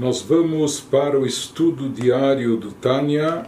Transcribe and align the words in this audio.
nós 0.00 0.22
vamos 0.22 0.80
para 0.80 1.20
o 1.20 1.26
estudo 1.26 1.86
diário 1.86 2.56
do 2.56 2.72
Tânia 2.72 3.44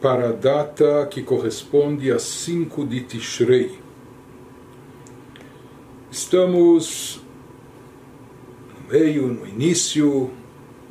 para 0.00 0.28
a 0.28 0.32
data 0.32 1.04
que 1.10 1.20
corresponde 1.20 2.12
a 2.12 2.18
5 2.20 2.86
de 2.86 3.00
Tishrei. 3.00 3.76
Estamos 6.08 7.20
no 8.72 8.92
meio, 8.92 9.26
no 9.26 9.44
início 9.44 10.30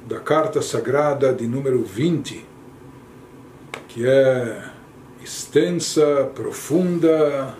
da 0.05 0.19
carta 0.19 0.61
sagrada 0.61 1.31
de 1.31 1.47
número 1.47 1.81
20, 1.81 2.45
que 3.87 4.05
é 4.05 4.69
extensa, 5.23 6.29
profunda 6.35 7.57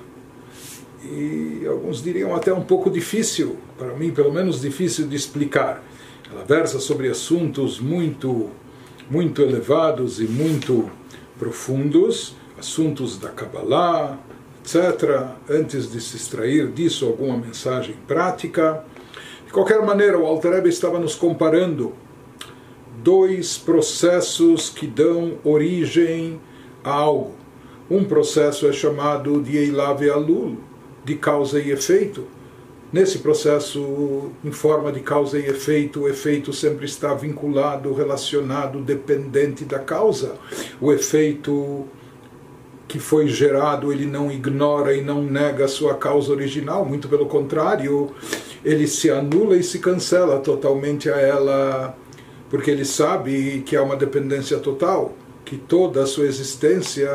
e 1.06 1.66
alguns 1.66 2.04
diriam 2.04 2.36
até 2.36 2.54
um 2.54 2.66
pouco 2.66 2.90
difícil, 2.90 3.56
para 3.78 3.94
mim 3.94 4.12
pelo 4.12 4.34
menos 4.34 4.60
difícil 4.60 5.08
de 5.08 5.16
explicar 5.16 5.89
ela 6.32 6.43
versa 6.43 6.80
sobre 6.80 7.09
assuntos 7.09 7.80
muito, 7.80 8.49
muito 9.09 9.41
elevados 9.41 10.20
e 10.20 10.26
muito 10.26 10.90
profundos, 11.40 12.35
assuntos 12.58 13.17
da 13.17 13.30
Kabbalah, 13.30 14.20
etc. 14.62 15.27
Antes 15.49 15.91
de 15.91 15.99
se 15.99 16.18
extrair 16.18 16.68
disso 16.68 17.05
alguma 17.05 17.38
mensagem 17.38 17.95
prática. 18.07 18.84
De 19.45 19.52
qualquer 19.52 19.81
maneira, 19.84 20.20
o 20.20 20.26
Alter 20.26 20.66
estava 20.68 20.99
nos 20.99 21.16
comparando 21.16 21.94
dois 23.04 23.57
processos 23.57 24.70
que 24.70 24.85
dão 24.85 25.38
origem 25.43 26.40
a 26.84 26.91
algo. 26.91 27.34
Um 27.90 28.04
processo 28.04 28.68
é 28.68 28.71
chamado 28.71 29.41
de 29.41 29.57
Eilav 29.57 30.07
Alul, 30.07 30.57
de 31.04 31.16
causa 31.16 31.59
e 31.59 31.71
efeito 31.71 32.38
Nesse 32.91 33.20
processo, 33.20 34.31
em 34.43 34.52
forma 34.52 34.91
de 34.91 35.02
causa 35.02 35.38
e 35.38 35.45
efeito, 35.45 36.02
o 36.02 36.09
efeito 36.09 36.52
sempre 36.52 36.85
está 36.85 37.13
vinculado, 37.13 37.93
relacionado, 37.93 38.79
dependente 38.81 39.63
da 39.63 39.77
causa. 39.77 40.34
O 40.81 40.91
efeito 40.91 41.85
que 42.87 42.98
foi 42.98 43.27
gerado, 43.27 43.93
ele 43.93 44.07
não 44.07 44.31
ignora 44.31 44.96
e 44.96 45.04
não 45.04 45.21
nega 45.21 45.65
a 45.65 45.68
sua 45.68 45.93
causa 45.93 46.31
original, 46.31 46.84
muito 46.84 47.07
pelo 47.07 47.27
contrário, 47.27 48.09
ele 48.65 48.87
se 48.87 49.12
anula 49.12 49.55
e 49.55 49.62
se 49.62 49.77
cancela 49.77 50.40
totalmente 50.40 51.12
a 51.12 51.18
ela, 51.18 51.96
porque 52.49 52.71
ele 52.71 52.84
sabe 52.84 53.62
que 53.63 53.76
há 53.76 53.84
uma 53.84 53.96
dependência 53.96 54.57
total 54.57 55.13
que 55.45 55.57
toda 55.57 56.04
a 56.04 56.05
sua 56.05 56.26
existência 56.26 57.09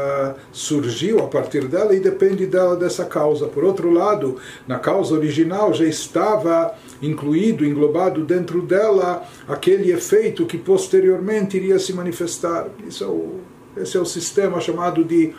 surgiu 0.50 1.20
a 1.20 1.26
partir 1.28 1.66
dela 1.66 1.94
e 1.94 2.00
depende 2.00 2.46
dela 2.46 2.76
dessa 2.76 3.04
causa. 3.04 3.46
Por 3.46 3.64
outro 3.64 3.90
lado, 3.90 4.36
na 4.66 4.78
causa 4.78 5.14
original 5.14 5.72
já 5.72 5.84
estava 5.84 6.74
incluído, 7.00 7.64
englobado 7.64 8.24
dentro 8.24 8.62
dela 8.62 9.22
aquele 9.46 9.92
efeito 9.92 10.46
que 10.46 10.58
posteriormente 10.58 11.56
iria 11.56 11.78
se 11.78 11.92
manifestar. 11.92 12.68
Isso 12.86 13.04
é 13.04 13.06
o, 13.06 13.40
esse 13.76 13.96
é 13.96 14.00
o 14.00 14.06
sistema 14.06 14.60
chamado 14.60 15.04
de 15.04 15.32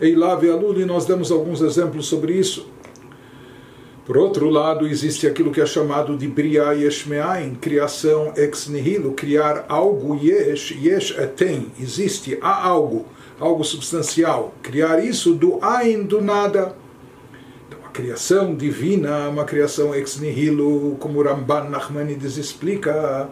Eilav 0.00 0.44
e 0.44 0.50
Alul 0.50 0.80
e 0.80 0.84
nós 0.84 1.06
damos 1.06 1.30
alguns 1.30 1.60
exemplos 1.60 2.06
sobre 2.06 2.34
isso. 2.34 2.73
Por 4.04 4.18
outro 4.18 4.50
lado, 4.50 4.86
existe 4.86 5.26
aquilo 5.26 5.50
que 5.50 5.62
é 5.62 5.64
chamado 5.64 6.14
de 6.14 6.28
Bria 6.28 6.74
Yesh 6.74 7.06
Me'ain, 7.06 7.54
criação 7.54 8.34
ex 8.36 8.68
nihilo, 8.68 9.12
criar 9.12 9.64
algo 9.66 10.14
Yesh, 10.14 10.72
Yesh 10.72 11.14
é 11.16 11.26
tem, 11.26 11.68
existe, 11.80 12.36
há 12.42 12.66
algo, 12.66 13.06
algo 13.40 13.64
substancial. 13.64 14.52
Criar 14.62 15.02
isso 15.02 15.32
do 15.32 15.58
Ain, 15.64 16.02
do 16.02 16.20
nada. 16.20 16.76
Então, 17.66 17.78
a 17.82 17.88
criação 17.88 18.54
divina 18.54 19.30
uma 19.30 19.46
criação 19.46 19.94
ex 19.94 20.20
nihilo, 20.20 20.96
como 21.00 21.22
Ramban 21.22 21.70
Nachmanides 21.70 22.36
explica 22.36 23.30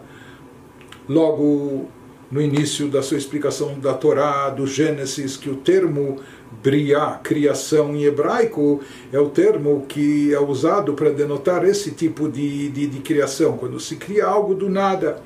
logo 1.07 1.87
no 2.33 2.41
início 2.41 2.87
da 2.87 3.03
sua 3.03 3.19
explicação 3.19 3.79
da 3.79 3.93
Torá, 3.93 4.49
do 4.49 4.65
Gênesis, 4.65 5.37
que 5.37 5.51
o 5.51 5.57
termo 5.57 6.19
Briá, 6.63 7.19
criação 7.21 7.95
em 7.95 8.05
hebraico, 8.05 8.81
é 9.11 9.19
o 9.19 9.29
termo 9.29 9.85
que 9.87 10.33
é 10.33 10.39
usado 10.39 10.95
para 10.95 11.11
denotar 11.11 11.63
esse 11.63 11.91
tipo 11.91 12.27
de, 12.27 12.69
de, 12.69 12.87
de 12.87 12.99
criação, 13.01 13.55
quando 13.55 13.79
se 13.79 13.97
cria 13.97 14.25
algo 14.25 14.55
do 14.55 14.67
nada, 14.67 15.21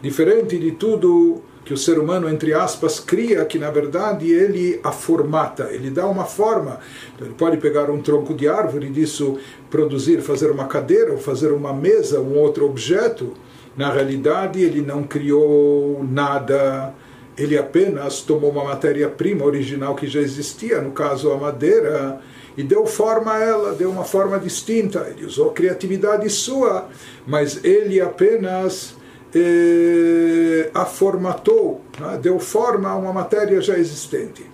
diferente 0.00 0.56
de 0.58 0.72
tudo 0.72 1.42
que 1.66 1.74
o 1.74 1.76
ser 1.76 1.98
humano, 1.98 2.30
entre 2.30 2.54
aspas, 2.54 2.98
cria, 2.98 3.44
que 3.44 3.58
na 3.58 3.70
verdade 3.70 4.32
ele 4.32 4.80
a 4.82 4.90
formata, 4.90 5.68
ele 5.70 5.90
dá 5.90 6.06
uma 6.06 6.24
forma. 6.24 6.80
Então, 7.14 7.26
ele 7.26 7.36
pode 7.36 7.58
pegar 7.58 7.90
um 7.90 8.00
tronco 8.00 8.32
de 8.32 8.48
árvore 8.48 8.86
e 8.86 8.90
disso 8.90 9.36
produzir, 9.68 10.22
fazer 10.22 10.50
uma 10.50 10.66
cadeira, 10.66 11.12
ou 11.12 11.18
fazer 11.18 11.52
uma 11.52 11.74
mesa, 11.74 12.20
um 12.20 12.38
outro 12.38 12.64
objeto. 12.64 13.34
Na 13.78 13.90
realidade, 13.90 14.60
ele 14.60 14.82
não 14.82 15.04
criou 15.04 16.04
nada 16.04 16.92
ele 17.38 17.56
apenas 17.56 18.20
tomou 18.20 18.50
uma 18.50 18.64
matéria-prima 18.64 19.44
original 19.44 19.94
que 19.94 20.08
já 20.08 20.20
existia, 20.20 20.80
no 20.80 20.90
caso 20.90 21.30
a 21.30 21.36
madeira, 21.36 22.20
e 22.56 22.64
deu 22.64 22.84
forma 22.84 23.32
a 23.32 23.38
ela, 23.38 23.74
deu 23.74 23.90
uma 23.90 24.02
forma 24.02 24.38
distinta. 24.40 25.06
Ele 25.08 25.24
usou 25.24 25.52
criatividade 25.52 26.28
sua, 26.28 26.88
mas 27.24 27.64
ele 27.64 28.00
apenas 28.00 28.96
eh, 29.32 30.68
a 30.74 30.84
formatou, 30.84 31.80
né? 32.00 32.18
deu 32.20 32.40
forma 32.40 32.88
a 32.88 32.96
uma 32.96 33.12
matéria 33.12 33.60
já 33.60 33.78
existente. 33.78 34.44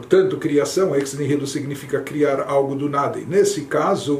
Portanto, 0.00 0.38
criação 0.38 0.96
ex 0.96 1.12
nihilo 1.12 1.46
significa 1.46 2.00
criar 2.00 2.40
algo 2.48 2.74
do 2.74 2.88
nada. 2.88 3.18
E 3.18 3.26
nesse 3.26 3.62
caso, 3.62 4.16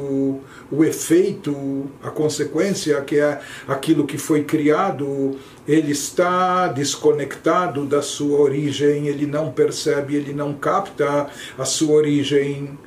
o 0.71 0.85
efeito, 0.85 1.89
a 2.03 2.11
consequência, 2.11 3.01
que 3.01 3.17
é 3.17 3.41
aquilo 3.67 4.05
que 4.05 4.15
foi 4.15 4.43
criado, 4.43 5.35
ele 5.67 5.91
está 5.91 6.67
desconectado 6.67 7.85
da 7.87 8.01
sua 8.03 8.39
origem, 8.39 9.07
ele 9.07 9.25
não 9.25 9.51
percebe, 9.51 10.15
ele 10.15 10.33
não 10.33 10.53
capta 10.53 11.27
a 11.57 11.65
sua 11.65 11.95
origem, 11.95 12.77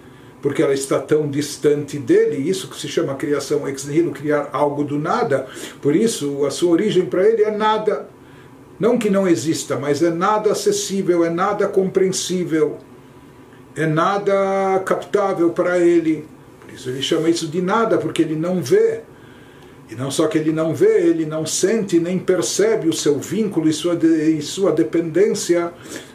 porque 0.41 0.63
ela 0.63 0.73
está 0.73 1.01
tão 1.01 1.29
distante 1.29 1.99
dele. 1.99 2.49
Isso 2.49 2.69
que 2.69 2.77
se 2.77 2.87
chama 2.87 3.17
criação 3.17 3.67
ex 3.67 3.87
nihilo, 3.87 4.13
criar 4.13 4.51
algo 4.53 4.85
do 4.85 5.01
nada. 5.01 5.49
Por 5.83 5.97
isso, 5.97 6.47
a 6.47 6.51
sua 6.51 6.71
origem 6.71 7.07
para 7.07 7.29
ele 7.29 7.43
é 7.43 7.51
nada. 7.51 8.14
Não 8.79 8.99
que 8.99 9.09
não 9.09 9.27
exista, 9.29 9.79
mas 9.79 10.03
é 10.03 10.11
nada 10.11 10.51
acessível, 10.51 11.25
é 11.25 11.31
nada 11.31 11.69
compreensível, 11.69 12.79
é 13.77 13.87
nada 13.87 14.81
captável 14.85 15.51
para 15.51 15.79
ele. 15.79 16.27
Por 16.61 16.75
isso 16.75 16.91
ele 16.91 17.03
chama 17.03 17.29
isso 17.29 17.47
de 17.47 17.63
nada, 17.63 17.99
porque 17.99 18.23
ele 18.23 18.37
não 18.37 18.61
vê. 18.63 19.03
E 19.91 19.95
não 19.95 20.11
só 20.11 20.27
que 20.27 20.39
ele 20.39 20.51
não 20.51 20.75
vê, 20.75 21.09
ele 21.09 21.27
não 21.27 21.45
sente 21.45 22.01
nem 22.01 22.19
percebe 22.19 22.89
o 22.89 22.93
seu 22.93 23.19
vínculo 23.19 23.69
e 23.69 23.73
sua, 23.73 23.95
de, 23.95 24.07
e 24.07 24.41
sua 24.41 24.73
dependência 24.73 25.73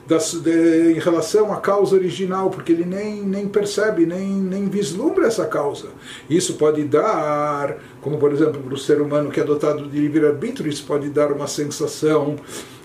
das, 0.08 0.34
de, 0.34 0.94
em 0.94 1.00
relação 1.00 1.54
à 1.54 1.58
causa 1.58 1.96
original, 1.96 2.50
porque 2.50 2.72
ele 2.72 2.84
nem, 2.84 3.22
nem 3.22 3.48
percebe, 3.48 4.08
nem, 4.08 4.28
nem 4.28 4.68
vislumbra 4.68 5.28
essa 5.28 5.46
causa. 5.46 5.90
Isso 6.28 6.56
pode 6.56 6.84
dar, 6.84 7.78
como 8.02 8.18
por 8.18 8.34
exemplo 8.34 8.60
para 8.60 8.74
o 8.74 8.78
ser 8.78 9.00
humano 9.02 9.30
que 9.30 9.40
é 9.40 9.44
dotado 9.44 9.88
de 9.88 10.00
livre-arbítrio, 10.00 10.68
isso 10.68 10.84
pode 10.86 11.08
dar 11.10 11.32
uma 11.32 11.46
sensação 11.46 12.38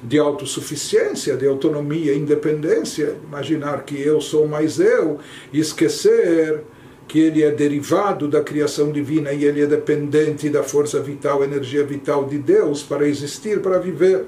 de 0.02 0.18
autossuficiência, 0.18 1.34
de 1.34 1.46
autonomia, 1.46 2.14
independência. 2.14 3.16
Imaginar 3.26 3.84
que 3.84 3.98
eu 3.98 4.20
sou 4.20 4.46
mais 4.46 4.78
eu 4.78 5.18
e 5.50 5.58
esquecer 5.58 6.62
que 7.06 7.20
ele 7.20 7.42
é 7.42 7.50
derivado 7.50 8.28
da 8.28 8.42
criação 8.42 8.90
divina 8.90 9.32
e 9.32 9.44
ele 9.44 9.62
é 9.62 9.66
dependente 9.66 10.48
da 10.48 10.62
força 10.62 11.00
vital, 11.00 11.44
energia 11.44 11.84
vital 11.84 12.24
de 12.24 12.38
Deus 12.38 12.82
para 12.82 13.06
existir, 13.06 13.60
para 13.60 13.78
viver. 13.78 14.26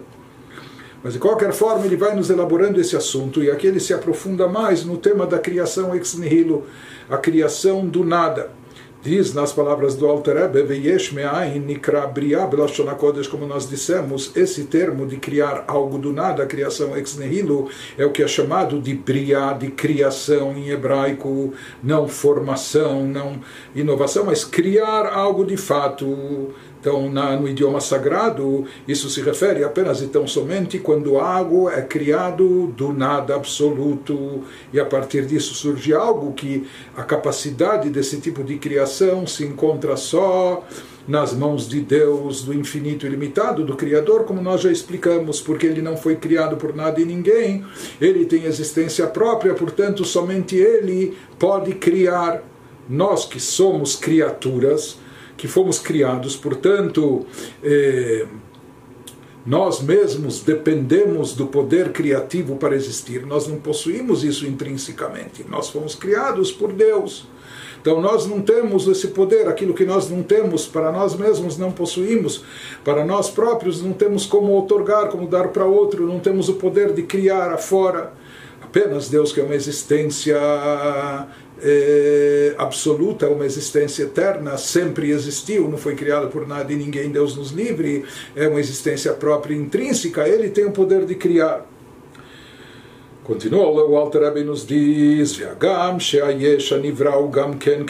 Mas 1.02 1.12
de 1.12 1.18
qualquer 1.18 1.52
forma, 1.52 1.86
ele 1.86 1.96
vai 1.96 2.14
nos 2.14 2.30
elaborando 2.30 2.80
esse 2.80 2.96
assunto 2.96 3.42
e 3.42 3.50
aqui 3.50 3.66
ele 3.66 3.80
se 3.80 3.94
aprofunda 3.94 4.48
mais 4.48 4.84
no 4.84 4.96
tema 4.96 5.26
da 5.26 5.38
criação 5.38 5.94
ex 5.94 6.14
nihilo, 6.14 6.66
a 7.08 7.16
criação 7.16 7.86
do 7.86 8.04
nada. 8.04 8.50
Diz 9.02 9.32
nas 9.32 9.52
palavras 9.52 9.94
do 9.94 10.06
Alter 10.06 10.36
Rebbe, 10.36 10.62
Veyesh 10.62 11.12
nikra 11.64 12.06
briah 12.06 12.46
belashon 12.46 12.86
como 13.30 13.46
nós 13.46 13.68
dissemos, 13.68 14.32
esse 14.34 14.64
termo 14.64 15.06
de 15.06 15.16
criar 15.16 15.64
algo 15.68 15.96
do 15.96 16.12
nada, 16.12 16.42
a 16.42 16.46
criação 16.46 16.96
ex 16.96 17.16
nihilo, 17.16 17.70
é 17.96 18.04
o 18.04 18.10
que 18.10 18.22
é 18.22 18.26
chamado 18.26 18.80
de 18.80 18.94
briah, 18.94 19.52
de 19.52 19.70
criação 19.70 20.56
em 20.56 20.70
hebraico, 20.70 21.52
não 21.82 22.08
formação, 22.08 23.06
não 23.06 23.40
inovação, 23.74 24.24
mas 24.24 24.44
criar 24.44 25.06
algo 25.06 25.44
de 25.44 25.56
fato 25.56 26.52
então, 26.86 27.10
na, 27.10 27.34
no 27.36 27.48
idioma 27.48 27.80
sagrado, 27.80 28.64
isso 28.86 29.10
se 29.10 29.20
refere 29.20 29.64
apenas 29.64 30.00
e 30.02 30.06
tão 30.06 30.24
somente 30.24 30.78
quando 30.78 31.18
algo 31.18 31.68
é 31.68 31.82
criado 31.82 32.68
do 32.76 32.92
nada 32.92 33.34
absoluto 33.34 34.44
e 34.72 34.78
a 34.78 34.84
partir 34.84 35.26
disso 35.26 35.52
surge 35.52 35.92
algo 35.92 36.32
que 36.32 36.64
a 36.96 37.02
capacidade 37.02 37.90
desse 37.90 38.20
tipo 38.20 38.44
de 38.44 38.56
criação 38.56 39.26
se 39.26 39.42
encontra 39.42 39.96
só 39.96 40.64
nas 41.08 41.34
mãos 41.34 41.68
de 41.68 41.80
Deus, 41.80 42.44
do 42.44 42.54
infinito 42.54 43.04
ilimitado, 43.04 43.64
do 43.64 43.74
Criador, 43.74 44.22
como 44.22 44.40
nós 44.40 44.60
já 44.60 44.70
explicamos, 44.70 45.40
porque 45.40 45.66
ele 45.66 45.82
não 45.82 45.96
foi 45.96 46.14
criado 46.14 46.56
por 46.56 46.72
nada 46.72 47.00
e 47.00 47.04
ninguém, 47.04 47.64
ele 48.00 48.24
tem 48.26 48.44
existência 48.44 49.08
própria, 49.08 49.54
portanto, 49.54 50.04
somente 50.04 50.54
ele 50.54 51.16
pode 51.36 51.74
criar. 51.74 52.44
Nós 52.88 53.24
que 53.24 53.40
somos 53.40 53.96
criaturas, 53.96 54.96
que 55.36 55.46
fomos 55.46 55.78
criados, 55.78 56.36
portanto, 56.36 57.26
eh, 57.62 58.26
nós 59.46 59.80
mesmos 59.80 60.40
dependemos 60.40 61.34
do 61.34 61.46
poder 61.46 61.92
criativo 61.92 62.56
para 62.56 62.74
existir. 62.74 63.24
Nós 63.24 63.46
não 63.46 63.58
possuímos 63.58 64.24
isso 64.24 64.44
intrinsecamente. 64.44 65.44
Nós 65.48 65.68
fomos 65.68 65.94
criados 65.94 66.50
por 66.50 66.72
Deus. 66.72 67.28
Então 67.80 68.00
nós 68.00 68.26
não 68.26 68.40
temos 68.40 68.88
esse 68.88 69.06
poder, 69.08 69.46
aquilo 69.46 69.72
que 69.72 69.84
nós 69.84 70.10
não 70.10 70.20
temos 70.20 70.66
para 70.66 70.90
nós 70.90 71.14
mesmos, 71.14 71.56
não 71.56 71.70
possuímos, 71.70 72.42
para 72.82 73.04
nós 73.04 73.30
próprios 73.30 73.80
não 73.80 73.92
temos 73.92 74.26
como 74.26 74.58
otorgar, 74.58 75.06
como 75.06 75.28
dar 75.28 75.48
para 75.48 75.64
outro, 75.64 76.04
não 76.04 76.18
temos 76.18 76.48
o 76.48 76.54
poder 76.54 76.92
de 76.92 77.04
criar 77.04 77.52
afora. 77.52 78.12
Apenas 78.60 79.08
Deus, 79.08 79.30
que 79.30 79.38
é 79.38 79.44
uma 79.44 79.54
existência 79.54 80.36
é, 81.62 82.54
absoluta, 82.58 83.28
uma 83.28 83.44
existência 83.44 84.04
eterna, 84.04 84.56
sempre 84.56 85.10
existiu, 85.10 85.68
não 85.68 85.78
foi 85.78 85.94
criado 85.94 86.28
por 86.28 86.46
nada 86.46 86.72
e 86.72 86.76
ninguém, 86.76 87.10
Deus 87.10 87.36
nos 87.36 87.50
livre, 87.50 88.04
é 88.34 88.48
uma 88.48 88.60
existência 88.60 89.12
própria 89.12 89.54
intrínseca, 89.54 90.28
ele 90.28 90.50
tem 90.50 90.64
o 90.64 90.72
poder 90.72 91.04
de 91.04 91.14
criar. 91.14 91.64
Continua 93.26 93.66
o 93.66 93.96
Alter 93.96 94.22
Rebbe 94.22 94.44
nos 94.44 94.64
diz, 94.64 95.40
ken 97.58 97.84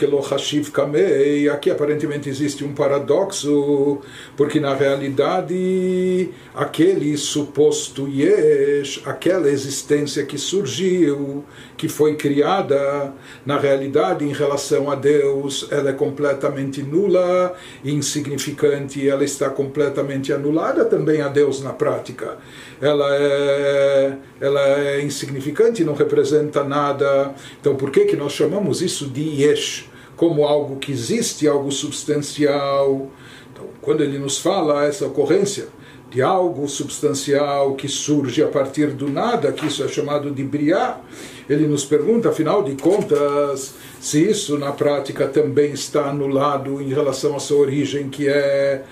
kamei. 0.72 1.46
Aqui 1.50 1.70
aparentemente 1.70 2.30
existe 2.30 2.64
um 2.64 2.72
paradoxo, 2.72 3.98
porque 4.34 4.58
na 4.58 4.74
realidade 4.74 6.30
aquele 6.54 7.18
suposto 7.18 8.08
yesh, 8.08 9.02
aquela 9.04 9.50
existência 9.50 10.24
que 10.24 10.38
surgiu, 10.38 11.44
que 11.76 11.86
foi 11.86 12.16
criada, 12.16 13.12
na 13.44 13.58
realidade 13.58 14.24
em 14.24 14.32
relação 14.32 14.90
a 14.90 14.94
Deus, 14.94 15.68
ela 15.70 15.90
é 15.90 15.92
completamente 15.92 16.82
nula, 16.82 17.54
insignificante, 17.84 19.06
ela 19.06 19.22
está 19.22 19.50
completamente 19.50 20.32
anulada 20.32 20.86
também 20.86 21.20
a 21.20 21.28
Deus 21.28 21.62
na 21.62 21.74
prática. 21.74 22.38
Ela 22.80 23.14
é, 23.14 24.16
ela 24.40 24.60
é 24.60 25.02
insignificante 25.02 25.25
insignificante, 25.26 25.84
não 25.84 25.94
representa 25.94 26.62
nada. 26.62 27.34
Então, 27.60 27.74
por 27.74 27.90
que, 27.90 28.04
que 28.04 28.16
nós 28.16 28.32
chamamos 28.32 28.80
isso 28.80 29.06
de 29.06 29.42
Yesh? 29.42 29.88
Como 30.16 30.44
algo 30.44 30.76
que 30.76 30.92
existe, 30.92 31.46
algo 31.46 31.70
substancial. 31.70 33.10
Então, 33.52 33.66
quando 33.82 34.02
ele 34.02 34.18
nos 34.18 34.38
fala 34.38 34.86
essa 34.86 35.06
ocorrência 35.06 35.68
de 36.10 36.22
algo 36.22 36.68
substancial 36.68 37.74
que 37.74 37.88
surge 37.88 38.42
a 38.42 38.46
partir 38.46 38.88
do 38.88 39.10
nada, 39.10 39.52
que 39.52 39.66
isso 39.66 39.82
é 39.82 39.88
chamado 39.88 40.30
de 40.30 40.44
briá, 40.44 41.00
ele 41.50 41.66
nos 41.66 41.84
pergunta, 41.84 42.28
afinal 42.28 42.62
de 42.62 42.80
contas, 42.80 43.74
se 44.00 44.22
isso 44.22 44.56
na 44.56 44.72
prática 44.72 45.26
também 45.26 45.72
está 45.72 46.08
anulado 46.08 46.80
em 46.80 46.88
relação 46.88 47.34
à 47.36 47.40
sua 47.40 47.58
origem, 47.58 48.08
que 48.08 48.28
é, 48.28 48.84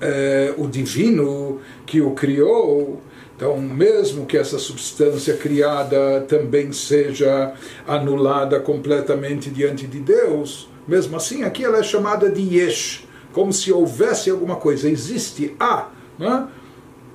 é 0.00 0.54
o 0.56 0.66
divino 0.68 1.60
que 1.84 2.00
o 2.00 2.12
criou. 2.12 3.02
Então, 3.36 3.60
mesmo 3.60 4.26
que 4.26 4.36
essa 4.36 4.58
substância 4.58 5.36
criada 5.36 6.24
também 6.28 6.72
seja 6.72 7.52
anulada 7.86 8.60
completamente 8.60 9.50
diante 9.50 9.86
de 9.86 9.98
Deus, 9.98 10.68
mesmo 10.86 11.16
assim, 11.16 11.42
aqui 11.42 11.64
ela 11.64 11.78
é 11.78 11.82
chamada 11.82 12.30
de 12.30 12.40
Yesh, 12.40 13.06
como 13.32 13.52
se 13.52 13.72
houvesse 13.72 14.30
alguma 14.30 14.56
coisa. 14.56 14.88
Existe 14.88 15.54
há. 15.58 15.88
Né? 16.16 16.46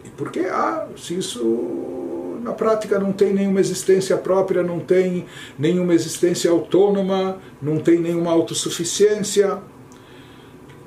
E 0.04 0.10
por 0.10 0.30
que 0.30 0.42
há? 0.42 0.88
Se 0.98 1.18
isso 1.18 2.40
na 2.42 2.52
prática 2.52 3.00
não 3.00 3.14
tem 3.14 3.34
nenhuma 3.34 3.62
existência 3.62 4.18
própria, 4.18 4.62
não 4.62 4.80
tem 4.80 5.26
nenhuma 5.58 5.94
existência 5.94 6.52
autônoma, 6.52 7.38
não 7.62 7.78
tem 7.78 8.00
nenhuma 8.00 8.32
autossuficiência 8.32 9.60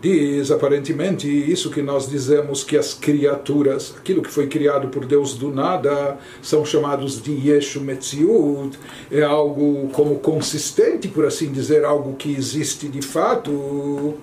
diz 0.02 0.50
aparentemente 0.50 1.28
isso 1.28 1.70
que 1.70 1.81
nós 1.81 2.10
dizemos 2.10 2.64
que 2.64 2.76
as 2.76 2.93
criaturas, 2.93 3.94
aquilo 3.96 4.20
que 4.20 4.31
foi 4.31 4.49
criado 4.49 4.88
por 4.88 5.06
Deus 5.06 5.34
do 5.34 5.49
nada, 5.49 6.19
são 6.43 6.64
chamados 6.64 7.22
de 7.22 7.31
Yeshu 7.31 7.81
Metziut, 7.81 8.76
é 9.12 9.22
algo 9.22 9.88
como 9.93 10.19
consistente, 10.19 11.06
por 11.06 11.25
assim 11.25 11.52
dizer, 11.52 11.84
algo 11.84 12.16
que 12.16 12.34
existe 12.34 12.88
de 12.88 13.00
fato. 13.00 14.14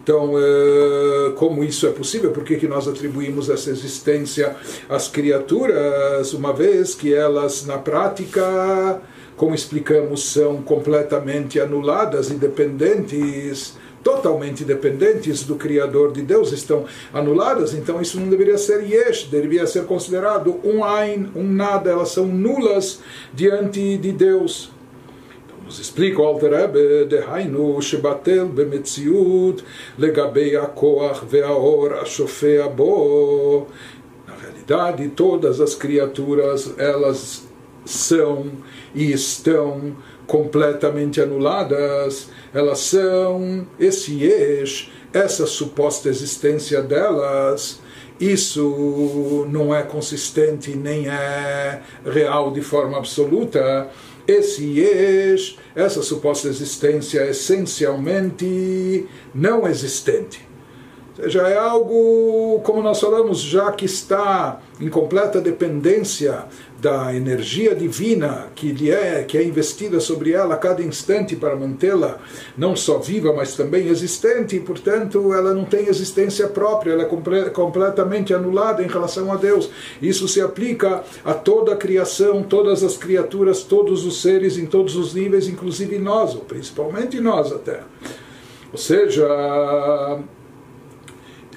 Então, 0.00 0.34
é, 0.38 1.32
como 1.34 1.64
isso 1.64 1.88
é 1.88 1.90
possível? 1.90 2.30
Por 2.30 2.44
que, 2.44 2.54
que 2.54 2.68
nós 2.68 2.86
atribuímos 2.86 3.50
essa 3.50 3.70
existência 3.70 4.54
às 4.88 5.08
criaturas, 5.08 6.32
uma 6.34 6.52
vez 6.52 6.94
que 6.94 7.12
elas, 7.12 7.66
na 7.66 7.78
prática, 7.78 9.02
como 9.36 9.56
explicamos, 9.56 10.32
são 10.32 10.62
completamente 10.62 11.58
anuladas 11.58 12.30
e 12.30 12.34
dependentes 12.34 13.74
totalmente 14.05 14.63
dependentes 14.65 15.43
do 15.43 15.55
Criador 15.55 16.11
de 16.11 16.21
Deus 16.21 16.51
estão 16.51 16.85
anuladas, 17.13 17.73
então 17.73 18.01
isso 18.01 18.19
não 18.19 18.29
deveria 18.29 18.57
ser 18.57 18.83
yesh, 18.83 19.25
deveria 19.25 19.67
ser 19.67 19.85
considerado 19.85 20.59
um 20.63 20.83
ain, 20.83 21.29
um 21.35 21.43
nada, 21.43 21.91
elas 21.91 22.09
são 22.09 22.25
nulas 22.25 22.99
diante 23.33 23.97
de 23.97 24.11
Deus. 24.11 24.71
Então, 25.45 25.65
nos 25.65 25.79
explica 25.79 26.21
o 26.21 26.25
Alter 26.25 26.51
Rebbe, 26.51 27.05
דהיינו 27.09 27.81
שבטל 27.81 28.47
במציאות 28.53 29.61
לגבי 29.99 30.57
הכוח 30.57 31.23
והאור 31.29 31.87
השופע 32.01 32.67
בו. 32.75 33.67
Na 34.27 34.33
realidade, 34.35 35.09
todas 35.09 35.59
as 35.59 35.75
criaturas, 35.75 36.73
elas 36.77 37.43
são 37.85 38.45
e 38.95 39.11
estão 39.11 39.95
completamente 40.26 41.20
anuladas, 41.20 42.28
elas 42.52 42.80
são 42.80 43.66
esse 43.78 44.22
ex, 44.22 44.90
essa 45.12 45.46
suposta 45.46 46.08
existência 46.08 46.82
delas, 46.82 47.80
isso 48.18 49.46
não 49.50 49.74
é 49.74 49.82
consistente 49.82 50.74
nem 50.74 51.08
é 51.08 51.82
real 52.04 52.50
de 52.50 52.62
forma 52.62 52.96
absoluta. 52.96 53.88
Esse 54.26 54.80
ex, 54.80 55.56
essa 55.74 56.02
suposta 56.02 56.48
existência 56.48 57.20
é 57.20 57.30
essencialmente 57.30 59.06
não 59.34 59.68
existente. 59.68 60.45
Seja, 61.16 61.48
é 61.48 61.56
algo, 61.56 62.60
como 62.62 62.82
nós 62.82 63.00
falamos, 63.00 63.40
já 63.40 63.72
que 63.72 63.86
está 63.86 64.60
em 64.78 64.90
completa 64.90 65.40
dependência 65.40 66.44
da 66.78 67.14
energia 67.14 67.74
divina 67.74 68.48
que 68.54 68.70
lhe 68.70 68.90
é 68.90 69.22
que 69.22 69.38
é 69.38 69.42
investida 69.42 69.98
sobre 69.98 70.32
ela 70.32 70.54
a 70.54 70.58
cada 70.58 70.82
instante 70.82 71.34
para 71.34 71.56
mantê-la 71.56 72.18
não 72.56 72.76
só 72.76 72.98
viva 72.98 73.32
mas 73.32 73.54
também 73.54 73.88
existente 73.88 74.56
e 74.56 74.60
portanto 74.60 75.32
ela 75.32 75.54
não 75.54 75.64
tem 75.64 75.88
existência 75.88 76.46
própria 76.48 76.92
ela 76.92 77.04
é 77.04 77.06
comple 77.06 77.48
completamente 77.50 78.34
anulada 78.34 78.82
em 78.82 78.88
relação 78.88 79.32
a 79.32 79.36
Deus. 79.36 79.70
Isso 80.02 80.28
se 80.28 80.42
aplica 80.42 81.02
a 81.24 81.32
toda 81.32 81.72
a 81.72 81.76
criação 81.76 82.42
todas 82.42 82.84
as 82.84 82.98
criaturas 82.98 83.62
todos 83.62 84.04
os 84.04 84.20
seres 84.20 84.58
em 84.58 84.66
todos 84.66 84.96
os 84.96 85.14
níveis 85.14 85.48
inclusive 85.48 85.98
nós 85.98 86.34
ou 86.34 86.42
principalmente 86.42 87.18
nós 87.20 87.50
até. 87.52 87.80
Ou 88.70 88.78
seja 88.78 89.26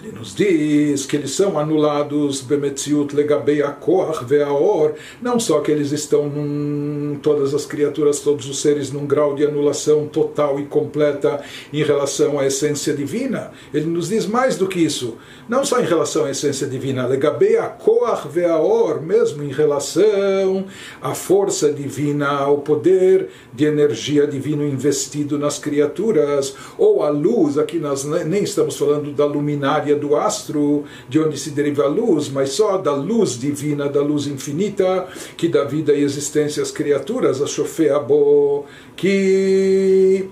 ele 0.01 0.17
nos 0.17 0.33
diz 0.33 1.05
que 1.05 1.17
eles 1.17 1.31
são 1.31 1.59
anulados 1.59 2.39
bemetziut 2.39 3.13
legabei 3.13 3.61
akoach 3.61 4.23
veaor, 4.23 4.93
não 5.21 5.37
só 5.39 5.59
que 5.59 5.71
eles 5.71 5.91
estão 5.91 6.29
num, 6.29 7.19
todas 7.21 7.53
as 7.53 7.65
criaturas, 7.65 8.21
todos 8.21 8.47
os 8.47 8.61
seres 8.61 8.91
num 8.91 9.05
grau 9.05 9.35
de 9.35 9.45
anulação 9.45 10.07
total 10.07 10.57
e 10.57 10.65
completa 10.65 11.43
em 11.73 11.83
relação 11.83 12.39
à 12.39 12.45
essência 12.45 12.93
divina. 12.93 13.51
Ele 13.73 13.87
nos 13.87 14.07
diz 14.07 14.25
mais 14.25 14.55
do 14.55 14.67
que 14.67 14.79
isso, 14.79 15.17
não 15.49 15.65
só 15.65 15.81
em 15.81 15.85
relação 15.85 16.25
à 16.25 16.31
essência 16.31 16.65
divina, 16.65 17.05
legabei 17.05 17.57
akoach 17.57 18.27
veaor, 18.29 19.01
mesmo 19.01 19.43
em 19.43 19.51
relação 19.51 20.65
à 21.01 21.13
força 21.13 21.73
divina, 21.73 22.29
ao 22.29 22.59
poder 22.59 23.29
de 23.53 23.65
energia 23.65 24.25
divino 24.25 24.65
investido 24.65 25.37
nas 25.37 25.59
criaturas, 25.59 26.55
ou 26.77 27.03
a 27.03 27.09
luz, 27.09 27.57
aqui 27.57 27.79
nós 27.79 28.05
nem 28.05 28.43
estamos 28.43 28.77
falando 28.77 29.11
da 29.11 29.25
luminária 29.25 29.88
do 29.95 30.15
astro, 30.15 30.83
de 31.07 31.19
onde 31.19 31.37
se 31.37 31.51
deriva 31.51 31.83
a 31.83 31.87
luz, 31.87 32.29
mas 32.29 32.51
só 32.51 32.77
da 32.77 32.93
luz 32.93 33.39
divina, 33.39 33.87
da 33.87 34.01
luz 34.01 34.27
infinita, 34.27 35.07
que 35.37 35.47
dá 35.47 35.63
vida 35.63 35.93
e 35.93 36.03
existência 36.03 36.61
às 36.63 36.71
criaturas, 36.71 37.41
a 37.41 37.47
Shofeabo, 37.47 38.65
que 38.95 40.29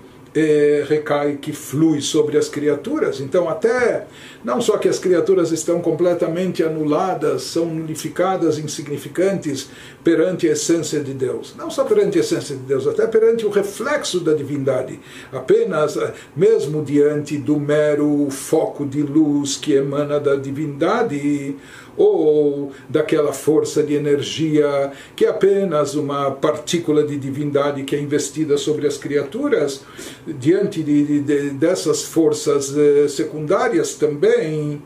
recai, 0.88 1.38
que 1.40 1.52
flui 1.52 2.00
sobre 2.00 2.36
as 2.36 2.48
criaturas. 2.48 3.20
Então, 3.20 3.48
até 3.48 4.06
não 4.44 4.60
só 4.60 4.76
que 4.78 4.88
as 4.88 4.98
criaturas 4.98 5.50
estão 5.50 5.80
completamente 5.80 6.62
anuladas, 6.62 7.42
são 7.42 7.66
nulificadas, 7.66 8.58
insignificantes 8.58 9.68
perante 10.04 10.48
a 10.48 10.52
essência 10.52 11.00
de 11.00 11.12
Deus. 11.12 11.54
Não 11.56 11.70
só 11.70 11.84
perante 11.84 12.18
a 12.18 12.20
essência 12.20 12.56
de 12.56 12.62
Deus, 12.62 12.86
até 12.86 13.06
perante 13.06 13.44
o 13.44 13.50
reflexo 13.50 14.20
da 14.20 14.34
divindade. 14.34 15.00
Apenas, 15.32 15.96
eh, 15.96 16.14
mesmo 16.36 16.84
diante 16.84 17.36
do 17.36 17.58
mero 17.58 18.28
foco 18.30 18.86
de 18.86 19.02
luz 19.02 19.56
que 19.56 19.72
emana 19.72 20.20
da 20.20 20.36
divindade, 20.36 21.56
ou 21.98 22.70
daquela 22.88 23.32
força 23.32 23.82
de 23.82 23.94
energia 23.94 24.92
que 25.16 25.24
é 25.24 25.28
apenas 25.28 25.94
uma 25.94 26.30
partícula 26.30 27.02
de 27.02 27.18
divindade 27.18 27.82
que 27.82 27.96
é 27.96 28.00
investida 28.00 28.56
sobre 28.56 28.86
as 28.86 28.96
criaturas, 28.96 29.82
diante 30.26 30.82
de, 30.82 31.20
de, 31.20 31.50
dessas 31.50 32.04
forças 32.04 32.74
eh, 32.76 33.08
secundárias 33.08 33.94
também 33.94 34.80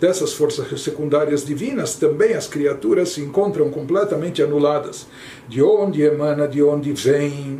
dessas 0.00 0.32
forças 0.32 0.80
secundárias 0.80 1.44
divinas, 1.44 1.96
também 1.96 2.34
as 2.34 2.46
criaturas 2.46 3.08
se 3.08 3.20
encontram 3.20 3.68
completamente 3.68 4.40
anuladas. 4.40 5.08
De 5.48 5.60
onde 5.60 6.02
emana, 6.02 6.46
de 6.46 6.62
onde 6.62 6.92
vem 6.92 7.58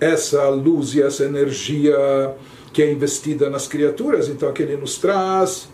essa 0.00 0.48
luz 0.48 0.94
e 0.94 1.02
essa 1.02 1.24
energia 1.24 1.94
que 2.72 2.82
é 2.82 2.90
investida 2.90 3.50
nas 3.50 3.66
criaturas? 3.66 4.28
Então, 4.28 4.48
aqui 4.48 4.62
ele 4.62 4.76
nos 4.76 4.96
traz 4.96 5.68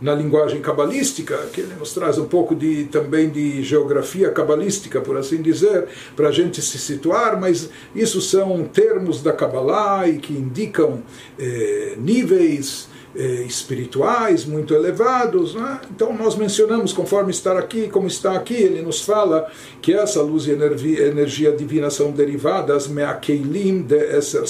na 0.00 0.14
linguagem 0.14 0.60
cabalística, 0.60 1.36
que 1.52 1.60
ele 1.60 1.74
nos 1.74 1.92
traz 1.92 2.18
um 2.18 2.26
pouco 2.26 2.54
de, 2.54 2.84
também 2.84 3.28
de 3.28 3.62
geografia 3.62 4.30
cabalística, 4.30 5.00
por 5.00 5.16
assim 5.16 5.42
dizer, 5.42 5.86
para 6.14 6.28
a 6.28 6.32
gente 6.32 6.62
se 6.62 6.78
situar, 6.78 7.40
mas 7.40 7.68
isso 7.94 8.20
são 8.20 8.64
termos 8.64 9.22
da 9.22 9.32
Kabbalah 9.32 10.08
e 10.08 10.18
que 10.18 10.32
indicam 10.32 11.02
eh, 11.38 11.94
níveis 11.98 12.88
eh, 13.16 13.42
espirituais 13.42 14.44
muito 14.44 14.74
elevados. 14.74 15.54
Né? 15.54 15.80
Então, 15.90 16.12
nós 16.14 16.36
mencionamos, 16.36 16.92
conforme 16.92 17.30
está 17.30 17.58
aqui, 17.58 17.88
como 17.88 18.06
está 18.06 18.34
aqui, 18.34 18.54
ele 18.54 18.82
nos 18.82 19.00
fala 19.02 19.50
que 19.82 19.92
essa 19.92 20.22
luz 20.22 20.46
e 20.46 20.52
energia, 20.52 21.52
divina 21.52 21.90
são 21.90 22.12
derivadas, 22.12 22.86
me'akeilim 22.86 23.82
de 23.82 23.96
eser 24.16 24.44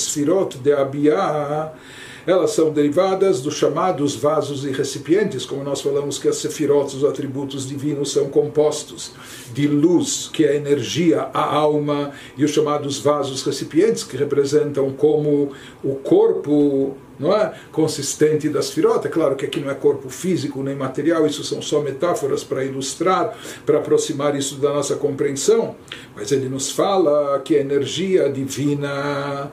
de 0.63 0.73
abiyah, 0.73 1.73
elas 2.29 2.51
são 2.51 2.71
derivadas 2.71 3.41
dos 3.41 3.55
chamados 3.55 4.15
vasos 4.15 4.63
e 4.63 4.71
recipientes, 4.71 5.47
como 5.47 5.65
nós 5.65 5.81
falamos 5.81 6.19
que 6.19 6.29
as 6.29 6.37
sefirot, 6.37 6.95
os 6.95 7.03
atributos 7.03 7.67
divinos, 7.67 8.13
são 8.13 8.29
compostos 8.29 9.13
de 9.55 9.67
luz, 9.67 10.29
que 10.31 10.45
é 10.45 10.51
a 10.51 10.55
energia, 10.55 11.31
a 11.33 11.43
alma, 11.43 12.13
e 12.37 12.45
os 12.45 12.51
chamados 12.51 12.99
vasos 12.99 13.43
recipientes, 13.43 14.05
que 14.05 14.15
representam 14.15 14.93
como 14.93 15.53
o 15.83 15.95
corpo 15.95 16.95
não 17.19 17.35
é 17.35 17.55
consistente 17.73 18.47
das 18.51 18.71
firot. 18.71 19.07
É 19.07 19.11
claro 19.11 19.35
que 19.35 19.47
aqui 19.47 19.61
não 19.61 19.71
é 19.71 19.75
corpo 19.75 20.11
físico 20.11 20.63
nem 20.63 20.77
material, 20.77 21.27
isso 21.27 21.43
são 21.43 21.63
só 21.63 21.81
metáforas 21.81 22.45
para 22.45 22.63
ilustrar, 22.63 23.39
para 23.65 23.79
aproximar 23.79 24.37
isso 24.37 24.57
da 24.57 24.75
nossa 24.75 24.97
compreensão. 24.97 25.77
Mas 26.15 26.31
ele 26.31 26.51
nos 26.51 26.71
fala 26.71 27.41
que 27.41 27.57
a 27.57 27.61
energia 27.61 28.29
divina 28.29 29.51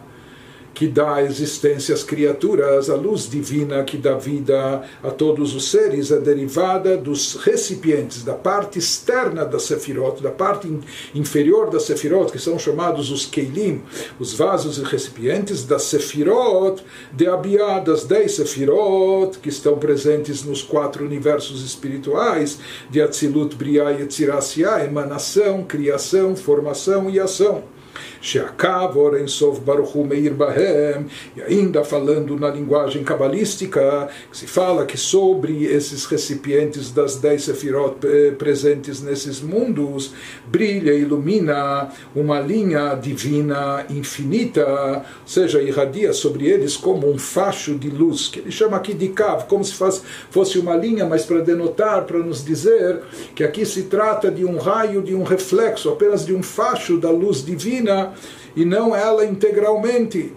que 0.75 0.87
dá 0.89 1.23
existência 1.23 1.95
às 1.95 2.03
criaturas, 2.03 2.89
a 2.89 2.95
luz 2.95 3.29
divina 3.29 3.81
que 3.85 3.97
dá 3.97 4.15
vida 4.15 4.83
a 5.01 5.09
todos 5.09 5.55
os 5.55 5.71
seres, 5.71 6.11
é 6.11 6.19
derivada 6.19 6.97
dos 6.97 7.35
recipientes, 7.35 8.23
da 8.23 8.33
parte 8.33 8.77
externa 8.77 9.45
da 9.45 9.57
Sefirot, 9.57 10.21
da 10.21 10.31
parte 10.31 10.67
inferior 11.15 11.69
da 11.69 11.79
Sefirot, 11.79 12.29
que 12.29 12.37
são 12.37 12.59
chamados 12.59 13.09
os 13.09 13.25
Keilim, 13.25 13.81
os 14.19 14.33
vasos 14.33 14.77
e 14.77 14.83
recipientes 14.83 15.63
da 15.63 15.79
Sefirot, 15.79 16.83
de 17.13 17.25
Abiyah, 17.25 17.79
das 17.79 18.03
dez 18.03 18.33
Sefirot, 18.33 19.39
que 19.39 19.47
estão 19.47 19.77
presentes 19.77 20.43
nos 20.43 20.61
quatro 20.61 21.05
universos 21.05 21.63
espirituais, 21.63 22.59
de 22.89 23.01
Atzilut, 23.01 23.55
Briah 23.55 23.93
e 23.93 24.05
Tzirasiah, 24.05 24.83
emanação, 24.83 25.63
criação, 25.63 26.35
formação 26.35 27.09
e 27.09 27.17
ação. 27.17 27.74
Sheakav 28.21 28.95
Oren 28.95 29.27
Sof 29.27 29.61
Baruchu 29.61 30.03
Meir 30.03 30.33
Bahem, 30.33 31.05
e 31.35 31.41
ainda 31.41 31.83
falando 31.83 32.37
na 32.37 32.49
linguagem 32.49 33.03
cabalística, 33.03 34.09
que 34.31 34.37
se 34.37 34.47
fala 34.47 34.85
que 34.85 34.97
sobre 34.97 35.65
esses 35.65 36.05
recipientes 36.05 36.91
das 36.91 37.17
dez 37.17 37.43
sefirot 37.43 37.97
eh, 38.03 38.31
presentes 38.31 39.01
nesses 39.01 39.41
mundos, 39.41 40.13
brilha 40.47 40.93
e 40.93 41.01
ilumina 41.01 41.89
uma 42.15 42.39
linha 42.39 42.95
divina 42.95 43.85
infinita, 43.89 44.65
ou 44.65 45.27
seja, 45.27 45.61
irradia 45.61 46.13
sobre 46.13 46.47
eles 46.47 46.75
como 46.75 47.09
um 47.09 47.17
facho 47.17 47.75
de 47.75 47.89
luz, 47.89 48.27
que 48.27 48.39
ele 48.39 48.51
chama 48.51 48.77
aqui 48.77 48.93
de 48.93 49.09
Kav, 49.09 49.45
como 49.45 49.63
se 49.63 49.73
fosse 49.73 50.59
uma 50.59 50.75
linha, 50.75 51.05
mas 51.05 51.25
para 51.25 51.41
denotar, 51.41 52.05
para 52.05 52.19
nos 52.19 52.43
dizer 52.43 53.01
que 53.35 53.43
aqui 53.43 53.65
se 53.65 53.83
trata 53.83 54.31
de 54.31 54.43
um 54.43 54.57
raio, 54.57 55.01
de 55.01 55.13
um 55.13 55.23
reflexo, 55.23 55.89
apenas 55.89 56.25
de 56.25 56.33
um 56.33 56.41
facho 56.41 56.97
da 56.97 57.09
luz 57.09 57.45
divina 57.45 57.84
e 58.55 58.65
não 58.65 58.95
ela 58.95 59.25
integralmente, 59.25 60.33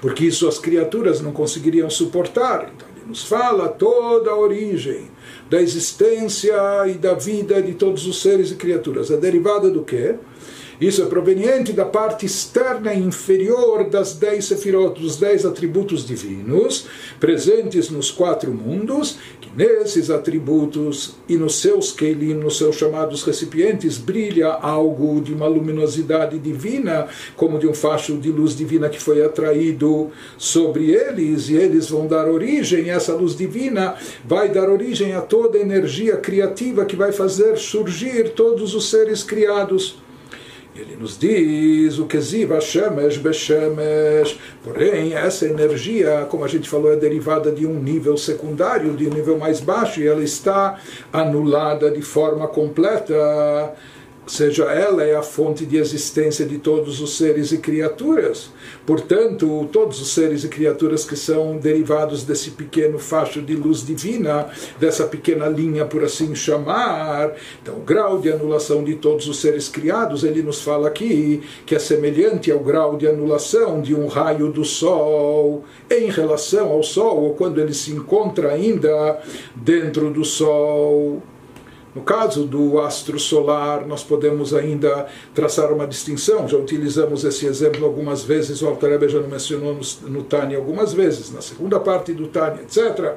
porque 0.00 0.26
isso 0.26 0.48
as 0.48 0.58
criaturas 0.58 1.20
não 1.20 1.32
conseguiriam 1.32 1.88
suportar. 1.88 2.70
Então 2.74 2.88
ele 2.96 3.06
nos 3.06 3.24
fala 3.24 3.68
toda 3.68 4.30
a 4.30 4.38
origem 4.38 5.10
da 5.48 5.60
existência 5.60 6.56
e 6.86 6.94
da 6.94 7.14
vida 7.14 7.62
de 7.62 7.74
todos 7.74 8.06
os 8.06 8.20
seres 8.20 8.50
e 8.50 8.56
criaturas. 8.56 9.10
É 9.10 9.16
derivada 9.16 9.70
do 9.70 9.82
quê? 9.82 10.16
Isso 10.80 11.02
é 11.02 11.06
proveniente 11.06 11.72
da 11.72 11.84
parte 11.84 12.24
externa 12.24 12.94
inferior 12.94 13.90
das 13.90 14.14
dez 14.14 14.44
sefirot, 14.44 15.00
dos 15.00 15.16
dez 15.16 15.44
atributos 15.44 16.06
divinos, 16.06 16.86
presentes 17.18 17.90
nos 17.90 18.12
quatro 18.12 18.52
mundos, 18.52 19.18
que 19.40 19.50
nesses 19.56 20.08
atributos 20.08 21.16
e 21.28 21.36
nos 21.36 21.56
seus 21.56 21.90
keilim, 21.90 22.34
nos 22.34 22.58
seus 22.58 22.76
chamados 22.76 23.24
recipientes, 23.24 23.98
brilha 23.98 24.50
algo 24.50 25.20
de 25.20 25.34
uma 25.34 25.48
luminosidade 25.48 26.38
divina, 26.38 27.08
como 27.36 27.58
de 27.58 27.66
um 27.66 27.74
facho 27.74 28.16
de 28.16 28.30
luz 28.30 28.56
divina 28.56 28.88
que 28.88 29.00
foi 29.00 29.24
atraído 29.24 30.12
sobre 30.36 30.92
eles, 30.92 31.48
e 31.48 31.56
eles 31.56 31.88
vão 31.88 32.06
dar 32.06 32.28
origem, 32.28 32.90
essa 32.90 33.14
luz 33.14 33.36
divina 33.36 33.96
vai 34.24 34.48
dar 34.48 34.70
origem 34.70 35.12
a 35.14 35.20
toda 35.20 35.58
a 35.58 35.60
energia 35.60 36.16
criativa 36.18 36.84
que 36.84 36.94
vai 36.94 37.10
fazer 37.10 37.56
surgir 37.56 38.28
todos 38.30 38.76
os 38.76 38.88
seres 38.88 39.24
criados. 39.24 40.06
Ele 40.78 40.94
nos 40.94 41.18
diz 41.18 41.98
o 41.98 42.06
que 42.06 42.20
ziva 42.20 42.60
shemesh 42.60 43.16
beshemesh. 43.16 44.38
Porém, 44.62 45.12
essa 45.12 45.44
energia, 45.44 46.24
como 46.30 46.44
a 46.44 46.48
gente 46.48 46.68
falou, 46.68 46.92
é 46.92 46.96
derivada 46.96 47.50
de 47.50 47.66
um 47.66 47.74
nível 47.74 48.16
secundário, 48.16 48.94
de 48.94 49.08
um 49.08 49.12
nível 49.12 49.36
mais 49.36 49.58
baixo, 49.60 50.00
e 50.00 50.06
ela 50.06 50.22
está 50.22 50.78
anulada 51.12 51.90
de 51.90 52.00
forma 52.00 52.46
completa 52.46 53.74
seja, 54.28 54.64
ela 54.64 55.02
é 55.02 55.14
a 55.14 55.22
fonte 55.22 55.64
de 55.64 55.76
existência 55.76 56.44
de 56.44 56.58
todos 56.58 57.00
os 57.00 57.16
seres 57.16 57.52
e 57.52 57.58
criaturas. 57.58 58.50
Portanto, 58.84 59.68
todos 59.72 60.00
os 60.00 60.12
seres 60.12 60.44
e 60.44 60.48
criaturas 60.48 61.04
que 61.04 61.16
são 61.16 61.56
derivados 61.56 62.24
desse 62.24 62.50
pequeno 62.50 62.98
facho 62.98 63.40
de 63.40 63.54
luz 63.54 63.84
divina, 63.84 64.48
dessa 64.78 65.04
pequena 65.04 65.46
linha, 65.46 65.84
por 65.84 66.04
assim 66.04 66.34
chamar, 66.34 67.32
então 67.62 67.76
o 67.76 67.80
grau 67.80 68.18
de 68.18 68.30
anulação 68.30 68.82
de 68.84 68.96
todos 68.96 69.28
os 69.28 69.40
seres 69.40 69.68
criados, 69.68 70.24
ele 70.24 70.42
nos 70.42 70.60
fala 70.60 70.88
aqui 70.88 71.42
que 71.64 71.74
é 71.74 71.78
semelhante 71.78 72.50
ao 72.50 72.58
grau 72.58 72.96
de 72.96 73.06
anulação 73.06 73.80
de 73.80 73.94
um 73.94 74.06
raio 74.06 74.50
do 74.50 74.64
Sol 74.64 75.64
em 75.90 76.10
relação 76.10 76.70
ao 76.70 76.82
Sol, 76.82 77.24
ou 77.24 77.34
quando 77.34 77.60
ele 77.60 77.74
se 77.74 77.92
encontra 77.92 78.52
ainda 78.52 79.20
dentro 79.54 80.10
do 80.10 80.24
Sol. 80.24 81.22
No 81.98 82.04
caso 82.04 82.44
do 82.44 82.78
astro 82.78 83.18
solar, 83.18 83.84
nós 83.84 84.04
podemos 84.04 84.54
ainda 84.54 85.08
traçar 85.34 85.72
uma 85.72 85.84
distinção. 85.84 86.46
Já 86.46 86.56
utilizamos 86.56 87.24
esse 87.24 87.44
exemplo 87.44 87.84
algumas 87.84 88.22
vezes, 88.22 88.62
o 88.62 88.68
Altareba 88.68 89.08
já 89.08 89.18
mencionou 89.18 89.74
no, 89.74 90.08
no 90.08 90.22
Tânia 90.22 90.58
algumas 90.58 90.92
vezes, 90.92 91.32
na 91.32 91.40
segunda 91.40 91.80
parte 91.80 92.12
do 92.12 92.28
Tânia, 92.28 92.62
etc. 92.62 93.16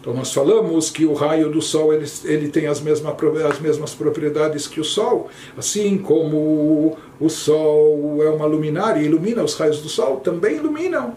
Então 0.00 0.12
nós 0.12 0.32
falamos 0.32 0.90
que 0.90 1.04
o 1.04 1.14
raio 1.14 1.48
do 1.48 1.62
Sol 1.62 1.94
ele, 1.94 2.06
ele 2.24 2.48
tem 2.48 2.66
as, 2.66 2.80
mesma, 2.80 3.16
as 3.48 3.60
mesmas 3.60 3.94
propriedades 3.94 4.66
que 4.66 4.80
o 4.80 4.84
Sol, 4.84 5.28
assim 5.56 5.96
como 5.96 6.96
o 7.20 7.28
Sol 7.28 8.20
é 8.20 8.28
uma 8.28 8.46
luminária 8.46 9.00
e 9.00 9.04
ilumina, 9.04 9.44
os 9.44 9.54
raios 9.54 9.80
do 9.80 9.88
Sol 9.88 10.16
também 10.16 10.56
iluminam 10.56 11.14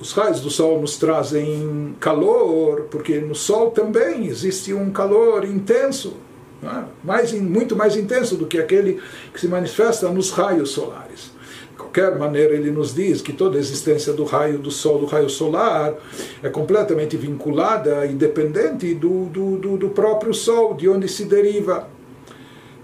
os 0.00 0.12
raios 0.12 0.40
do 0.40 0.48
sol 0.48 0.80
nos 0.80 0.96
trazem 0.96 1.94
calor, 2.00 2.86
porque 2.90 3.18
no 3.18 3.34
sol 3.34 3.70
também 3.70 4.26
existe 4.26 4.72
um 4.72 4.90
calor 4.90 5.44
intenso, 5.44 6.16
é? 6.62 6.84
mais, 7.04 7.32
muito 7.32 7.76
mais 7.76 7.96
intenso 7.96 8.34
do 8.36 8.46
que 8.46 8.58
aquele 8.58 8.98
que 9.32 9.38
se 9.38 9.46
manifesta 9.46 10.08
nos 10.08 10.30
raios 10.30 10.70
solares. 10.70 11.32
De 11.72 11.76
qualquer 11.76 12.18
maneira, 12.18 12.54
ele 12.54 12.70
nos 12.70 12.94
diz 12.94 13.20
que 13.20 13.32
toda 13.32 13.58
a 13.58 13.60
existência 13.60 14.12
do 14.14 14.24
raio 14.24 14.58
do 14.58 14.70
sol, 14.70 14.98
do 14.98 15.06
raio 15.06 15.28
solar, 15.28 15.94
é 16.42 16.48
completamente 16.48 17.16
vinculada 17.18 18.06
e 18.06 18.14
dependente 18.14 18.94
do, 18.94 19.26
do, 19.26 19.56
do, 19.58 19.76
do 19.76 19.88
próprio 19.90 20.32
sol, 20.32 20.72
de 20.74 20.88
onde 20.88 21.08
se 21.08 21.26
deriva. 21.26 21.88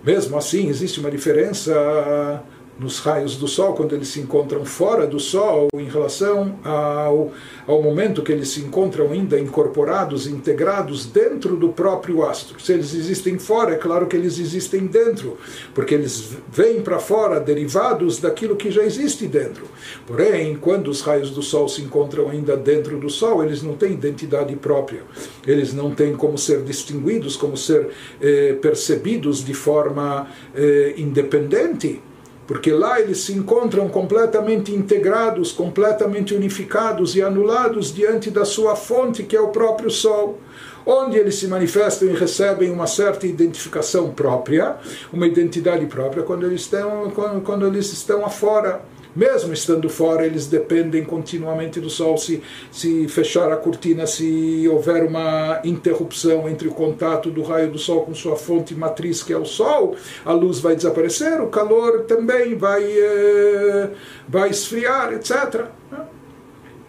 Mesmo 0.04 0.36
assim, 0.36 0.68
existe 0.68 1.00
uma 1.00 1.10
diferença 1.10 2.42
nos 2.78 2.98
raios 2.98 3.36
do 3.36 3.48
Sol, 3.48 3.74
quando 3.74 3.94
eles 3.94 4.08
se 4.08 4.20
encontram 4.20 4.64
fora 4.64 5.06
do 5.06 5.18
Sol, 5.18 5.68
em 5.74 5.88
relação 5.88 6.58
ao, 6.62 7.32
ao 7.66 7.82
momento 7.82 8.22
que 8.22 8.32
eles 8.32 8.50
se 8.50 8.60
encontram 8.60 9.12
ainda 9.12 9.38
incorporados, 9.38 10.26
integrados 10.26 11.06
dentro 11.06 11.56
do 11.56 11.70
próprio 11.70 12.24
astro. 12.24 12.60
Se 12.60 12.74
eles 12.74 12.94
existem 12.94 13.38
fora, 13.38 13.74
é 13.74 13.76
claro 13.76 14.06
que 14.06 14.16
eles 14.16 14.38
existem 14.38 14.86
dentro, 14.86 15.38
porque 15.74 15.94
eles 15.94 16.36
vêm 16.52 16.82
para 16.82 16.98
fora 16.98 17.40
derivados 17.40 18.18
daquilo 18.18 18.56
que 18.56 18.70
já 18.70 18.84
existe 18.84 19.26
dentro. 19.26 19.64
Porém, 20.06 20.56
quando 20.56 20.88
os 20.88 21.00
raios 21.00 21.30
do 21.30 21.42
Sol 21.42 21.68
se 21.68 21.80
encontram 21.80 22.28
ainda 22.28 22.56
dentro 22.56 22.98
do 22.98 23.08
Sol, 23.08 23.42
eles 23.42 23.62
não 23.62 23.74
têm 23.74 23.92
identidade 23.92 24.54
própria, 24.56 25.02
eles 25.46 25.72
não 25.72 25.94
têm 25.94 26.14
como 26.14 26.36
ser 26.36 26.62
distinguidos, 26.62 27.36
como 27.36 27.56
ser 27.56 27.88
eh, 28.20 28.56
percebidos 28.60 29.44
de 29.44 29.54
forma 29.54 30.28
eh, 30.54 30.94
independente 30.98 32.02
porque 32.46 32.70
lá 32.70 33.00
eles 33.00 33.18
se 33.18 33.32
encontram 33.32 33.88
completamente 33.88 34.74
integrados, 34.74 35.52
completamente 35.52 36.34
unificados 36.34 37.16
e 37.16 37.22
anulados 37.22 37.92
diante 37.92 38.30
da 38.30 38.44
sua 38.44 38.76
fonte, 38.76 39.22
que 39.22 39.36
é 39.36 39.40
o 39.40 39.48
próprio 39.48 39.90
Sol 39.90 40.38
onde 40.86 41.18
eles 41.18 41.34
se 41.34 41.48
manifestam 41.48 42.08
e 42.08 42.12
recebem 42.12 42.70
uma 42.70 42.86
certa 42.86 43.26
identificação 43.26 44.12
própria, 44.12 44.76
uma 45.12 45.26
identidade 45.26 45.84
própria 45.86 46.22
quando 46.22 46.46
eles 46.46 46.60
estão, 46.60 47.10
quando, 47.10 47.42
quando 47.42 47.66
eles 47.66 47.92
estão 47.92 48.24
afora. 48.24 48.80
Mesmo 49.16 49.54
estando 49.54 49.88
fora, 49.88 50.26
eles 50.26 50.46
dependem 50.46 51.02
continuamente 51.02 51.80
do 51.80 51.88
sol. 51.88 52.18
Se, 52.18 52.42
se 52.70 53.08
fechar 53.08 53.50
a 53.50 53.56
cortina, 53.56 54.06
se 54.06 54.68
houver 54.68 55.02
uma 55.02 55.60
interrupção 55.64 56.46
entre 56.46 56.68
o 56.68 56.72
contato 56.72 57.30
do 57.30 57.42
raio 57.42 57.70
do 57.70 57.78
sol 57.78 58.02
com 58.02 58.14
sua 58.14 58.36
fonte 58.36 58.74
matriz, 58.74 59.22
que 59.22 59.32
é 59.32 59.38
o 59.38 59.46
sol, 59.46 59.96
a 60.22 60.32
luz 60.32 60.60
vai 60.60 60.76
desaparecer, 60.76 61.40
o 61.40 61.48
calor 61.48 62.02
também 62.02 62.54
vai, 62.54 62.84
eh, 62.84 63.90
vai 64.28 64.50
esfriar, 64.50 65.14
etc. 65.14 65.64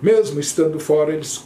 Mesmo 0.02 0.40
estando 0.40 0.80
fora, 0.80 1.12
eles 1.12 1.42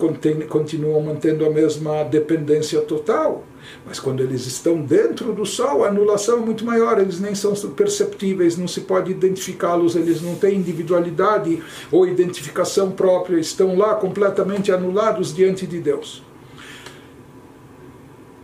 continuam 0.50 1.02
mantendo 1.02 1.46
a 1.46 1.50
mesma 1.50 2.04
dependência 2.04 2.82
total. 2.82 3.46
Mas 3.86 3.98
quando 3.98 4.22
eles 4.22 4.46
estão 4.46 4.82
dentro 4.82 5.32
do 5.32 5.46
Sol, 5.46 5.86
a 5.86 5.88
anulação 5.88 6.40
é 6.40 6.42
muito 6.42 6.66
maior, 6.66 7.00
eles 7.00 7.22
nem 7.22 7.34
são 7.34 7.54
perceptíveis, 7.70 8.58
não 8.58 8.68
se 8.68 8.82
pode 8.82 9.12
identificá-los, 9.12 9.96
eles 9.96 10.22
não 10.22 10.36
têm 10.36 10.58
individualidade 10.58 11.64
ou 11.90 12.06
identificação 12.06 12.92
própria, 12.92 13.40
estão 13.40 13.78
lá 13.78 13.96
completamente 13.96 14.70
anulados 14.70 15.34
diante 15.34 15.66
de 15.66 15.80
Deus. 15.80 16.22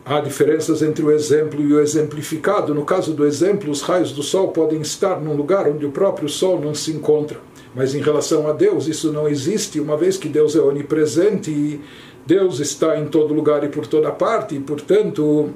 Há 0.05 0.21
diferenças 0.21 0.81
entre 0.81 1.03
o 1.03 1.11
exemplo 1.11 1.61
e 1.61 1.73
o 1.73 1.81
exemplificado. 1.81 2.73
No 2.73 2.85
caso 2.85 3.13
do 3.13 3.25
exemplo, 3.25 3.69
os 3.69 3.81
raios 3.81 4.13
do 4.13 4.23
Sol 4.23 4.53
podem 4.53 4.79
estar 4.79 5.19
num 5.19 5.35
lugar 5.35 5.67
onde 5.67 5.85
o 5.85 5.91
próprio 5.91 6.29
Sol 6.29 6.61
não 6.61 6.73
se 6.73 6.91
encontra. 6.91 7.41
Mas 7.77 7.93
em 7.93 8.01
relação 8.01 8.47
a 8.47 8.53
Deus, 8.53 8.87
isso 8.87 9.13
não 9.13 9.27
existe, 9.27 9.79
uma 9.79 9.95
vez 9.95 10.17
que 10.17 10.27
Deus 10.27 10.55
é 10.55 10.59
onipresente 10.59 11.51
e 11.51 11.79
Deus 12.25 12.59
está 12.59 12.99
em 12.99 13.05
todo 13.05 13.35
lugar 13.35 13.63
e 13.63 13.69
por 13.69 13.85
toda 13.85 14.11
parte, 14.11 14.55
e 14.55 14.59
portanto, 14.59 15.51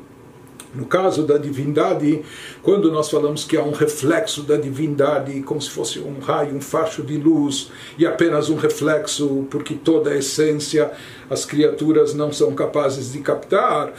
no 0.75 0.85
caso 0.85 1.23
da 1.23 1.39
divindade, 1.39 2.21
quando 2.61 2.91
nós 2.91 3.09
falamos 3.09 3.43
que 3.43 3.57
há 3.57 3.63
um 3.63 3.71
reflexo 3.71 4.43
da 4.43 4.55
divindade, 4.55 5.41
como 5.41 5.59
se 5.59 5.71
fosse 5.71 5.97
um 5.97 6.19
raio, 6.19 6.55
um 6.55 6.61
facho 6.61 7.01
de 7.01 7.17
luz, 7.17 7.71
e 7.97 8.05
apenas 8.05 8.51
um 8.51 8.55
reflexo, 8.55 9.47
porque 9.49 9.73
toda 9.73 10.11
a 10.11 10.15
essência 10.15 10.91
as 11.27 11.43
criaturas 11.43 12.13
não 12.13 12.31
são 12.31 12.53
capazes 12.53 13.13
de 13.13 13.19
captar, 13.19 13.93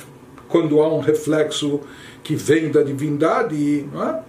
quando 0.48 0.80
há 0.80 0.94
um 0.94 1.00
reflexo 1.00 1.80
que 2.22 2.36
vem 2.36 2.70
da 2.70 2.84
divindade, 2.84 3.84
não 3.92 4.08
é? 4.08 4.22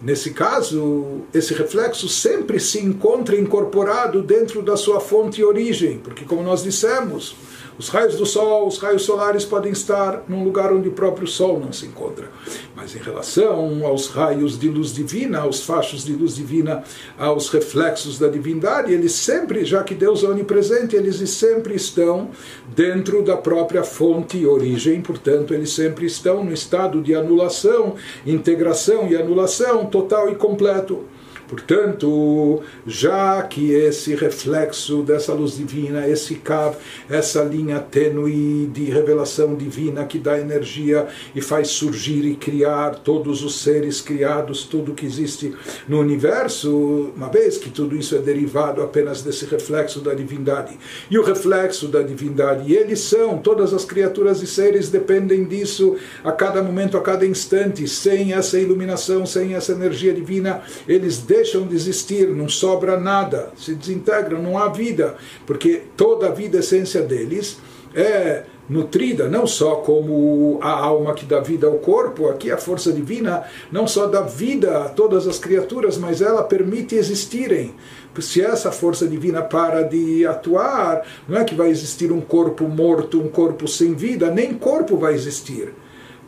Nesse 0.00 0.30
caso, 0.30 1.22
esse 1.34 1.52
reflexo 1.54 2.08
sempre 2.08 2.60
se 2.60 2.78
encontra 2.78 3.36
incorporado 3.36 4.22
dentro 4.22 4.62
da 4.62 4.76
sua 4.76 5.00
fonte 5.00 5.40
e 5.40 5.44
origem, 5.44 5.98
porque, 5.98 6.24
como 6.24 6.42
nós 6.42 6.62
dissemos, 6.62 7.34
os 7.78 7.88
raios 7.88 8.16
do 8.16 8.26
Sol, 8.26 8.66
os 8.66 8.78
raios 8.78 9.02
solares 9.02 9.44
podem 9.44 9.70
estar 9.70 10.24
num 10.26 10.42
lugar 10.42 10.72
onde 10.72 10.88
o 10.88 10.92
próprio 10.92 11.28
Sol 11.28 11.60
não 11.60 11.72
se 11.72 11.86
encontra. 11.86 12.28
Mas 12.74 12.94
em 12.96 12.98
relação 12.98 13.86
aos 13.86 14.08
raios 14.08 14.58
de 14.58 14.68
luz 14.68 14.92
divina, 14.92 15.38
aos 15.38 15.64
fachos 15.64 16.04
de 16.04 16.12
luz 16.12 16.34
divina, 16.34 16.82
aos 17.16 17.48
reflexos 17.50 18.18
da 18.18 18.26
divindade, 18.28 18.92
eles 18.92 19.12
sempre, 19.12 19.64
já 19.64 19.84
que 19.84 19.94
Deus 19.94 20.24
é 20.24 20.26
onipresente, 20.26 20.96
eles 20.96 21.16
sempre 21.30 21.76
estão 21.76 22.30
dentro 22.74 23.22
da 23.22 23.36
própria 23.36 23.84
fonte 23.84 24.38
e 24.38 24.46
origem, 24.46 25.00
portanto, 25.00 25.54
eles 25.54 25.70
sempre 25.70 26.06
estão 26.06 26.42
no 26.42 26.52
estado 26.52 27.00
de 27.00 27.14
anulação, 27.14 27.94
integração 28.26 29.06
e 29.08 29.16
anulação 29.16 29.86
total 29.86 30.28
e 30.30 30.34
completo. 30.34 31.04
Portanto, 31.48 32.62
já 32.86 33.42
que 33.42 33.72
esse 33.72 34.14
reflexo 34.14 35.02
dessa 35.02 35.32
luz 35.32 35.56
divina, 35.56 36.06
esse 36.06 36.34
cav, 36.34 36.76
essa 37.08 37.42
linha 37.42 37.80
tênue 37.80 38.66
de 38.66 38.84
revelação 38.84 39.54
divina 39.54 40.04
que 40.04 40.18
dá 40.18 40.38
energia 40.38 41.08
e 41.34 41.40
faz 41.40 41.68
surgir 41.68 42.26
e 42.26 42.36
criar 42.36 42.96
todos 42.96 43.42
os 43.42 43.60
seres 43.62 44.02
criados, 44.02 44.64
tudo 44.64 44.92
que 44.92 45.06
existe 45.06 45.54
no 45.88 46.00
universo, 46.00 47.12
uma 47.16 47.30
vez 47.30 47.56
que 47.56 47.70
tudo 47.70 47.96
isso 47.96 48.14
é 48.14 48.18
derivado 48.18 48.82
apenas 48.82 49.22
desse 49.22 49.46
reflexo 49.46 50.00
da 50.00 50.12
divindade. 50.12 50.78
E 51.10 51.18
o 51.18 51.22
reflexo 51.22 51.88
da 51.88 52.02
divindade, 52.02 52.74
eles 52.74 53.00
são, 53.00 53.38
todas 53.38 53.72
as 53.72 53.86
criaturas 53.86 54.42
e 54.42 54.46
seres 54.46 54.90
dependem 54.90 55.44
disso 55.44 55.96
a 56.22 56.30
cada 56.30 56.62
momento, 56.62 56.98
a 56.98 57.00
cada 57.00 57.24
instante, 57.24 57.88
sem 57.88 58.34
essa 58.34 58.58
iluminação, 58.58 59.24
sem 59.24 59.54
essa 59.54 59.72
energia 59.72 60.12
divina, 60.12 60.62
eles 60.86 61.18
deixam 61.38 61.66
de 61.66 61.74
existir, 61.74 62.28
não 62.28 62.48
sobra 62.48 62.98
nada, 62.98 63.50
se 63.56 63.74
desintegram, 63.74 64.42
não 64.42 64.58
há 64.58 64.68
vida, 64.68 65.16
porque 65.46 65.82
toda 65.96 66.26
a 66.26 66.30
vida, 66.30 66.58
a 66.58 66.60
essência 66.60 67.00
deles, 67.00 67.58
é 67.94 68.42
nutrida 68.68 69.28
não 69.28 69.46
só 69.46 69.76
como 69.76 70.58
a 70.60 70.70
alma 70.70 71.14
que 71.14 71.24
dá 71.24 71.40
vida 71.40 71.66
ao 71.66 71.74
corpo, 71.74 72.28
aqui 72.28 72.50
a 72.50 72.58
força 72.58 72.92
divina 72.92 73.44
não 73.72 73.86
só 73.86 74.06
dá 74.06 74.20
vida 74.20 74.84
a 74.84 74.88
todas 74.90 75.26
as 75.26 75.38
criaturas, 75.38 75.96
mas 75.96 76.20
ela 76.20 76.42
permite 76.42 76.94
existirem. 76.94 77.74
Se 78.20 78.42
essa 78.42 78.72
força 78.72 79.06
divina 79.06 79.40
para 79.40 79.82
de 79.82 80.26
atuar, 80.26 81.06
não 81.28 81.38
é 81.38 81.44
que 81.44 81.54
vai 81.54 81.70
existir 81.70 82.10
um 82.10 82.20
corpo 82.20 82.64
morto, 82.66 83.20
um 83.20 83.28
corpo 83.28 83.68
sem 83.68 83.94
vida, 83.94 84.28
nem 84.28 84.54
corpo 84.54 84.96
vai 84.96 85.14
existir. 85.14 85.72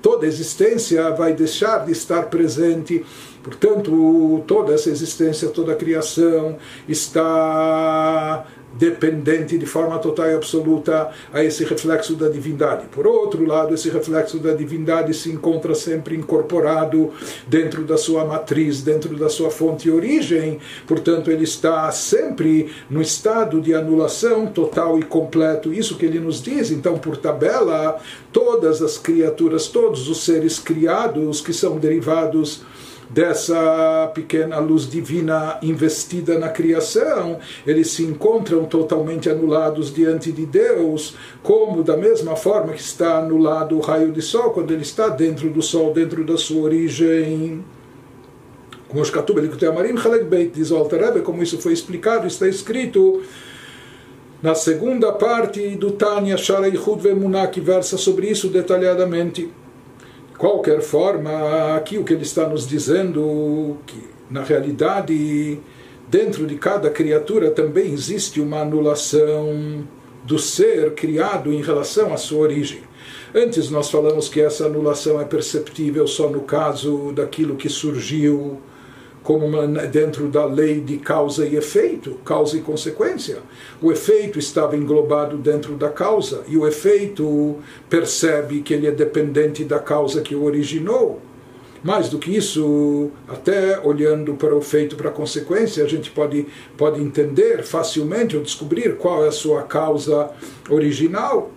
Toda 0.00 0.24
existência 0.24 1.10
vai 1.10 1.34
deixar 1.34 1.84
de 1.84 1.92
estar 1.92 2.30
presente 2.30 3.04
Portanto, 3.42 4.42
toda 4.46 4.74
essa 4.74 4.90
existência, 4.90 5.48
toda 5.48 5.72
a 5.72 5.76
criação 5.76 6.57
está 6.88 8.46
dependente 8.72 9.59
de 9.59 9.66
forma 9.66 9.98
total 9.98 10.31
e 10.31 10.35
absoluta 10.35 11.11
a 11.33 11.42
esse 11.42 11.64
reflexo 11.64 12.14
da 12.14 12.29
divindade. 12.29 12.87
Por 12.87 13.07
outro 13.07 13.44
lado, 13.44 13.74
esse 13.74 13.88
reflexo 13.90 14.38
da 14.38 14.53
divindade 14.53 15.12
se 15.14 15.31
encontra 15.31 15.74
sempre 15.74 16.14
incorporado 16.16 17.11
dentro 17.46 17.83
da 17.83 17.96
sua 17.96 18.24
matriz, 18.24 18.83
dentro 18.83 19.16
da 19.16 19.29
sua 19.29 19.50
fonte 19.50 19.88
e 19.88 19.90
origem, 19.90 20.61
portanto, 20.87 21.31
ele 21.31 21.44
está 21.44 21.90
sempre 21.90 22.70
no 22.88 23.03
estado 23.03 23.61
de 23.61 23.74
anulação 23.74 24.46
total 24.46 24.98
e 24.98 25.03
completo. 25.03 25.72
Isso 25.72 25.96
que 25.96 26.07
ele 26.07 26.20
nos 26.20 26.42
diz, 26.42 26.70
então, 26.70 26.98
por 26.98 27.16
tabela, 27.16 27.98
todas 28.33 28.81
as 28.83 28.98
criaturas, 28.98 29.66
todos 29.66 30.09
os 30.09 30.24
seres 30.24 30.59
criados 30.59 31.40
que 31.40 31.53
são 31.53 31.79
derivados 31.79 32.62
dessa 33.10 34.10
pequena 34.14 34.58
luz 34.60 34.88
divina 34.88 35.58
investida 35.62 36.38
na 36.38 36.48
criação, 36.48 37.40
eles 37.66 37.90
se 37.90 38.04
encontram 38.04 38.64
totalmente 38.64 39.28
anulados 39.28 39.92
diante 39.92 40.30
de 40.30 40.46
Deus, 40.46 41.16
como 41.42 41.82
da 41.82 41.96
mesma 41.96 42.36
forma 42.36 42.72
que 42.72 42.80
está 42.80 43.18
anulado 43.18 43.76
o 43.76 43.80
raio 43.80 44.12
de 44.12 44.22
sol 44.22 44.50
quando 44.52 44.70
ele 44.70 44.82
está 44.82 45.08
dentro 45.08 45.50
do 45.50 45.60
sol, 45.60 45.92
dentro 45.92 46.24
da 46.24 46.38
sua 46.38 46.62
origem. 46.62 47.64
Como 48.88 49.02
diz 49.02 49.10
como 51.24 51.42
isso 51.42 51.58
foi 51.58 51.72
explicado, 51.72 52.26
está 52.26 52.48
escrito 52.48 53.22
na 54.42 54.54
segunda 54.54 55.12
parte 55.12 55.76
do 55.76 55.90
Tanya 55.92 56.36
Shara 56.36 56.66
Yichud 56.66 57.00
Vemuná, 57.00 57.46
que 57.46 57.60
versa 57.60 57.98
sobre 57.98 58.28
isso 58.28 58.48
detalhadamente 58.48 59.50
qualquer 60.40 60.81
forma, 60.81 61.76
aqui 61.76 61.98
o 61.98 62.05
que 62.05 62.14
ele 62.14 62.22
está 62.22 62.48
nos 62.48 62.66
dizendo, 62.66 63.76
que 63.87 64.03
na 64.31 64.42
realidade, 64.42 65.61
dentro 66.09 66.46
de 66.46 66.55
cada 66.55 66.88
criatura 66.88 67.50
também 67.50 67.92
existe 67.92 68.40
uma 68.40 68.62
anulação 68.62 69.87
do 70.24 70.38
ser 70.38 70.94
criado 70.94 71.53
em 71.53 71.61
relação 71.61 72.14
à 72.14 72.16
sua 72.16 72.38
origem. 72.38 72.81
Antes 73.35 73.68
nós 73.68 73.90
falamos 73.90 74.31
que 74.31 74.40
essa 74.40 74.64
anulação 74.64 75.20
é 75.20 75.24
perceptível 75.24 76.07
só 76.07 76.31
no 76.31 76.40
caso 76.40 77.12
daquilo 77.12 77.55
que 77.55 77.68
surgiu 77.68 78.59
como 79.22 79.46
uma, 79.46 79.66
dentro 79.87 80.28
da 80.28 80.44
lei 80.44 80.80
de 80.80 80.96
causa 80.96 81.46
e 81.46 81.56
efeito, 81.56 82.14
causa 82.24 82.56
e 82.56 82.61
consequência. 82.61 83.38
O 83.80 83.92
efeito 83.92 84.38
estava 84.38 84.76
englobado 84.76 85.37
dentro 85.37 85.74
da 85.74 85.90
causa 85.90 86.42
e 86.48 86.56
o 86.56 86.66
efeito 86.66 87.56
percebe 87.88 88.62
que 88.62 88.72
ele 88.72 88.87
é 88.87 88.92
dependente 88.92 89.64
da 89.64 89.78
causa 89.78 90.22
que 90.22 90.35
o 90.35 90.44
originou. 90.44 91.20
Mais 91.83 92.11
do 92.11 92.18
que 92.18 92.37
isso, 92.37 93.11
até 93.26 93.80
olhando 93.80 94.35
para 94.35 94.54
o 94.54 94.61
feito, 94.61 94.96
para 94.96 95.09
a 95.09 95.12
consequência, 95.12 95.83
a 95.83 95.88
gente 95.88 96.11
pode, 96.11 96.46
pode 96.76 97.00
entender 97.00 97.62
facilmente 97.62 98.37
ou 98.37 98.42
descobrir 98.42 98.96
qual 98.96 99.24
é 99.24 99.28
a 99.28 99.33
sua 99.33 99.62
causa 99.62 100.30
original. 100.68 101.50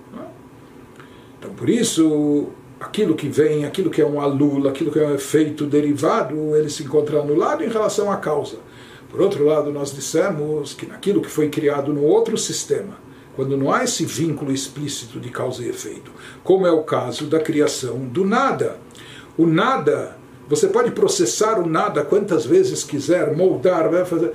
Então, 1.37 1.53
por 1.53 1.69
isso, 1.69 2.47
aquilo 2.83 3.15
que 3.15 3.29
vem, 3.29 3.65
aquilo 3.65 3.89
que 3.89 4.01
é 4.01 4.05
um 4.05 4.19
alula, 4.19 4.69
aquilo 4.69 4.91
que 4.91 4.99
é 4.99 5.07
um 5.07 5.15
efeito 5.15 5.65
derivado, 5.65 6.55
ele 6.55 6.69
se 6.69 6.83
encontra 6.83 7.21
anulado 7.21 7.63
em 7.63 7.69
relação 7.69 8.11
à 8.11 8.17
causa. 8.17 8.57
Por 9.09 9.21
outro 9.21 9.45
lado, 9.45 9.71
nós 9.71 9.93
dissemos 9.93 10.73
que 10.73 10.85
naquilo 10.85 11.21
que 11.21 11.29
foi 11.29 11.47
criado 11.47 11.93
no 11.93 12.03
outro 12.03 12.37
sistema, 12.37 12.97
quando 13.35 13.55
não 13.57 13.71
há 13.71 13.83
esse 13.83 14.05
vínculo 14.05 14.51
explícito 14.51 15.19
de 15.19 15.29
causa 15.29 15.63
e 15.63 15.69
efeito, 15.69 16.11
como 16.43 16.67
é 16.67 16.71
o 16.71 16.83
caso 16.83 17.25
da 17.25 17.39
criação 17.39 17.99
do 17.99 18.25
nada. 18.25 18.77
O 19.37 19.45
nada 19.47 20.17
Você 20.49 20.67
pode 20.67 20.91
processar 20.91 21.57
o 21.57 21.65
nada 21.65 22.03
quantas 22.03 22.45
vezes 22.45 22.83
quiser, 22.83 23.33
moldar, 23.35 23.89
vai 23.89 24.03
fazer. 24.03 24.33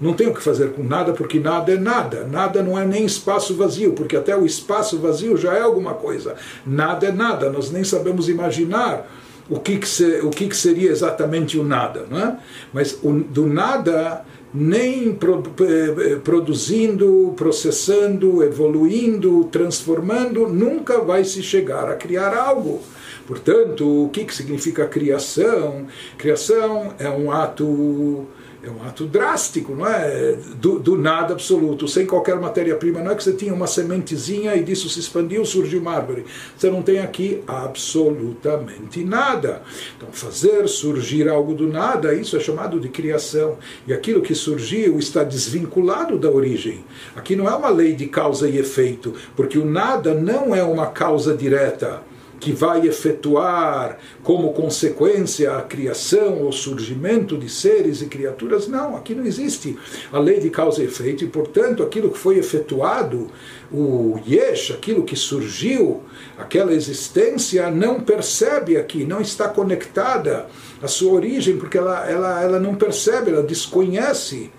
Não 0.00 0.12
tem 0.12 0.28
o 0.28 0.34
que 0.34 0.42
fazer 0.42 0.72
com 0.72 0.82
nada, 0.82 1.12
porque 1.12 1.40
nada 1.40 1.72
é 1.72 1.78
nada. 1.78 2.26
Nada 2.30 2.62
não 2.62 2.78
é 2.78 2.84
nem 2.84 3.04
espaço 3.04 3.54
vazio, 3.54 3.92
porque 3.92 4.16
até 4.16 4.36
o 4.36 4.44
espaço 4.44 4.98
vazio 4.98 5.36
já 5.36 5.54
é 5.54 5.60
alguma 5.60 5.94
coisa. 5.94 6.34
Nada 6.66 7.06
é 7.06 7.12
nada, 7.12 7.50
nós 7.50 7.70
nem 7.70 7.84
sabemos 7.84 8.28
imaginar 8.28 9.10
o 9.48 9.60
que, 9.60 9.78
que, 9.78 10.04
o 10.22 10.30
que, 10.30 10.48
que 10.48 10.56
seria 10.56 10.90
exatamente 10.90 11.58
o 11.58 11.64
nada. 11.64 12.06
Não 12.10 12.18
é? 12.18 12.36
Mas 12.72 12.98
o, 13.02 13.12
do 13.12 13.46
nada 13.46 14.24
nem 14.52 15.12
pro, 15.12 15.42
eh, 15.60 16.16
produzindo, 16.24 17.34
processando, 17.36 18.42
evoluindo, 18.42 19.44
transformando, 19.44 20.48
nunca 20.48 21.00
vai 21.00 21.24
se 21.24 21.42
chegar 21.42 21.90
a 21.90 21.94
criar 21.94 22.34
algo. 22.34 22.80
Portanto, 23.26 24.04
o 24.04 24.08
que, 24.08 24.24
que 24.24 24.34
significa 24.34 24.86
criação? 24.86 25.86
Criação 26.16 26.94
é 26.98 27.08
um 27.08 27.30
ato 27.30 28.26
é 28.68 28.72
um 28.72 28.86
ato 28.86 29.06
drástico, 29.06 29.74
não 29.74 29.86
é? 29.86 30.36
Do, 30.56 30.78
do 30.78 30.96
nada 30.96 31.32
absoluto, 31.32 31.86
sem 31.86 32.06
qualquer 32.06 32.36
matéria-prima. 32.36 33.00
Não 33.00 33.12
é 33.12 33.14
que 33.14 33.22
você 33.22 33.32
tinha 33.32 33.54
uma 33.54 33.66
sementezinha 33.66 34.54
e 34.56 34.62
disso 34.62 34.88
se 34.88 34.98
expandiu, 34.98 35.44
surgiu 35.44 35.80
uma 35.80 35.92
árvore. 35.92 36.24
Você 36.56 36.70
não 36.70 36.82
tem 36.82 36.98
aqui 36.98 37.42
absolutamente 37.46 39.04
nada. 39.04 39.62
Então, 39.96 40.08
fazer 40.12 40.68
surgir 40.68 41.28
algo 41.28 41.54
do 41.54 41.68
nada, 41.68 42.14
isso 42.14 42.36
é 42.36 42.40
chamado 42.40 42.80
de 42.80 42.88
criação. 42.88 43.58
E 43.86 43.92
aquilo 43.92 44.22
que 44.22 44.34
surgiu 44.34 44.98
está 44.98 45.22
desvinculado 45.22 46.18
da 46.18 46.30
origem. 46.30 46.84
Aqui 47.14 47.36
não 47.36 47.48
é 47.48 47.54
uma 47.54 47.68
lei 47.68 47.94
de 47.94 48.06
causa 48.06 48.48
e 48.48 48.58
efeito, 48.58 49.14
porque 49.34 49.58
o 49.58 49.64
nada 49.64 50.14
não 50.14 50.54
é 50.54 50.62
uma 50.62 50.86
causa 50.86 51.36
direta 51.36 52.02
que 52.38 52.52
vai 52.52 52.86
efetuar 52.86 53.98
como 54.22 54.52
consequência 54.52 55.56
a 55.56 55.62
criação 55.62 56.42
ou 56.42 56.52
surgimento 56.52 57.36
de 57.36 57.48
seres 57.48 58.02
e 58.02 58.06
criaturas. 58.06 58.68
Não, 58.68 58.96
aqui 58.96 59.14
não 59.14 59.24
existe 59.24 59.76
a 60.12 60.18
lei 60.18 60.40
de 60.40 60.50
causa 60.50 60.82
e 60.82 60.86
efeito, 60.86 61.24
e 61.24 61.28
portanto 61.28 61.82
aquilo 61.82 62.10
que 62.10 62.18
foi 62.18 62.38
efetuado, 62.38 63.28
o 63.72 64.18
yesh, 64.26 64.70
aquilo 64.70 65.04
que 65.04 65.16
surgiu, 65.16 66.02
aquela 66.38 66.72
existência, 66.72 67.70
não 67.70 68.00
percebe 68.00 68.76
aqui, 68.76 69.04
não 69.04 69.20
está 69.20 69.48
conectada 69.48 70.46
à 70.82 70.86
sua 70.86 71.12
origem, 71.12 71.56
porque 71.56 71.78
ela, 71.78 72.08
ela, 72.08 72.42
ela 72.42 72.60
não 72.60 72.74
percebe, 72.74 73.30
ela 73.30 73.42
desconhece 73.42 74.50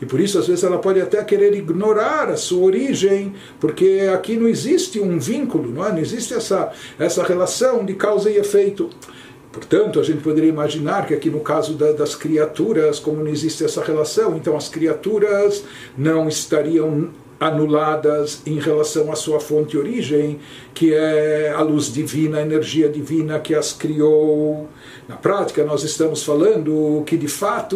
e 0.00 0.06
por 0.06 0.20
isso, 0.20 0.38
às 0.38 0.46
vezes, 0.46 0.64
ela 0.64 0.78
pode 0.78 1.00
até 1.00 1.22
querer 1.24 1.54
ignorar 1.54 2.28
a 2.28 2.36
sua 2.36 2.64
origem, 2.64 3.34
porque 3.60 4.08
aqui 4.12 4.36
não 4.36 4.48
existe 4.48 5.00
um 5.00 5.18
vínculo, 5.18 5.70
não, 5.70 5.86
é? 5.86 5.92
não 5.92 5.98
existe 5.98 6.34
essa, 6.34 6.72
essa 6.98 7.22
relação 7.22 7.84
de 7.84 7.94
causa 7.94 8.30
e 8.30 8.36
efeito. 8.36 8.90
Portanto, 9.50 9.98
a 9.98 10.02
gente 10.02 10.22
poderia 10.22 10.50
imaginar 10.50 11.06
que 11.06 11.14
aqui 11.14 11.30
no 11.30 11.40
caso 11.40 11.74
da, 11.74 11.92
das 11.92 12.14
criaturas, 12.14 12.98
como 12.98 13.24
não 13.24 13.30
existe 13.30 13.64
essa 13.64 13.82
relação, 13.82 14.36
então 14.36 14.56
as 14.56 14.68
criaturas 14.68 15.64
não 15.96 16.28
estariam 16.28 17.10
anuladas 17.40 18.42
em 18.44 18.58
relação 18.58 19.12
à 19.12 19.16
sua 19.16 19.38
fonte 19.38 19.76
e 19.76 19.78
origem, 19.78 20.40
que 20.74 20.92
é 20.92 21.52
a 21.54 21.62
luz 21.62 21.92
divina, 21.92 22.38
a 22.38 22.42
energia 22.42 22.88
divina 22.88 23.38
que 23.38 23.54
as 23.54 23.72
criou. 23.72 24.68
Na 25.08 25.16
prática, 25.16 25.64
nós 25.64 25.84
estamos 25.84 26.22
falando 26.22 27.02
que 27.06 27.16
de 27.16 27.28
fato 27.28 27.66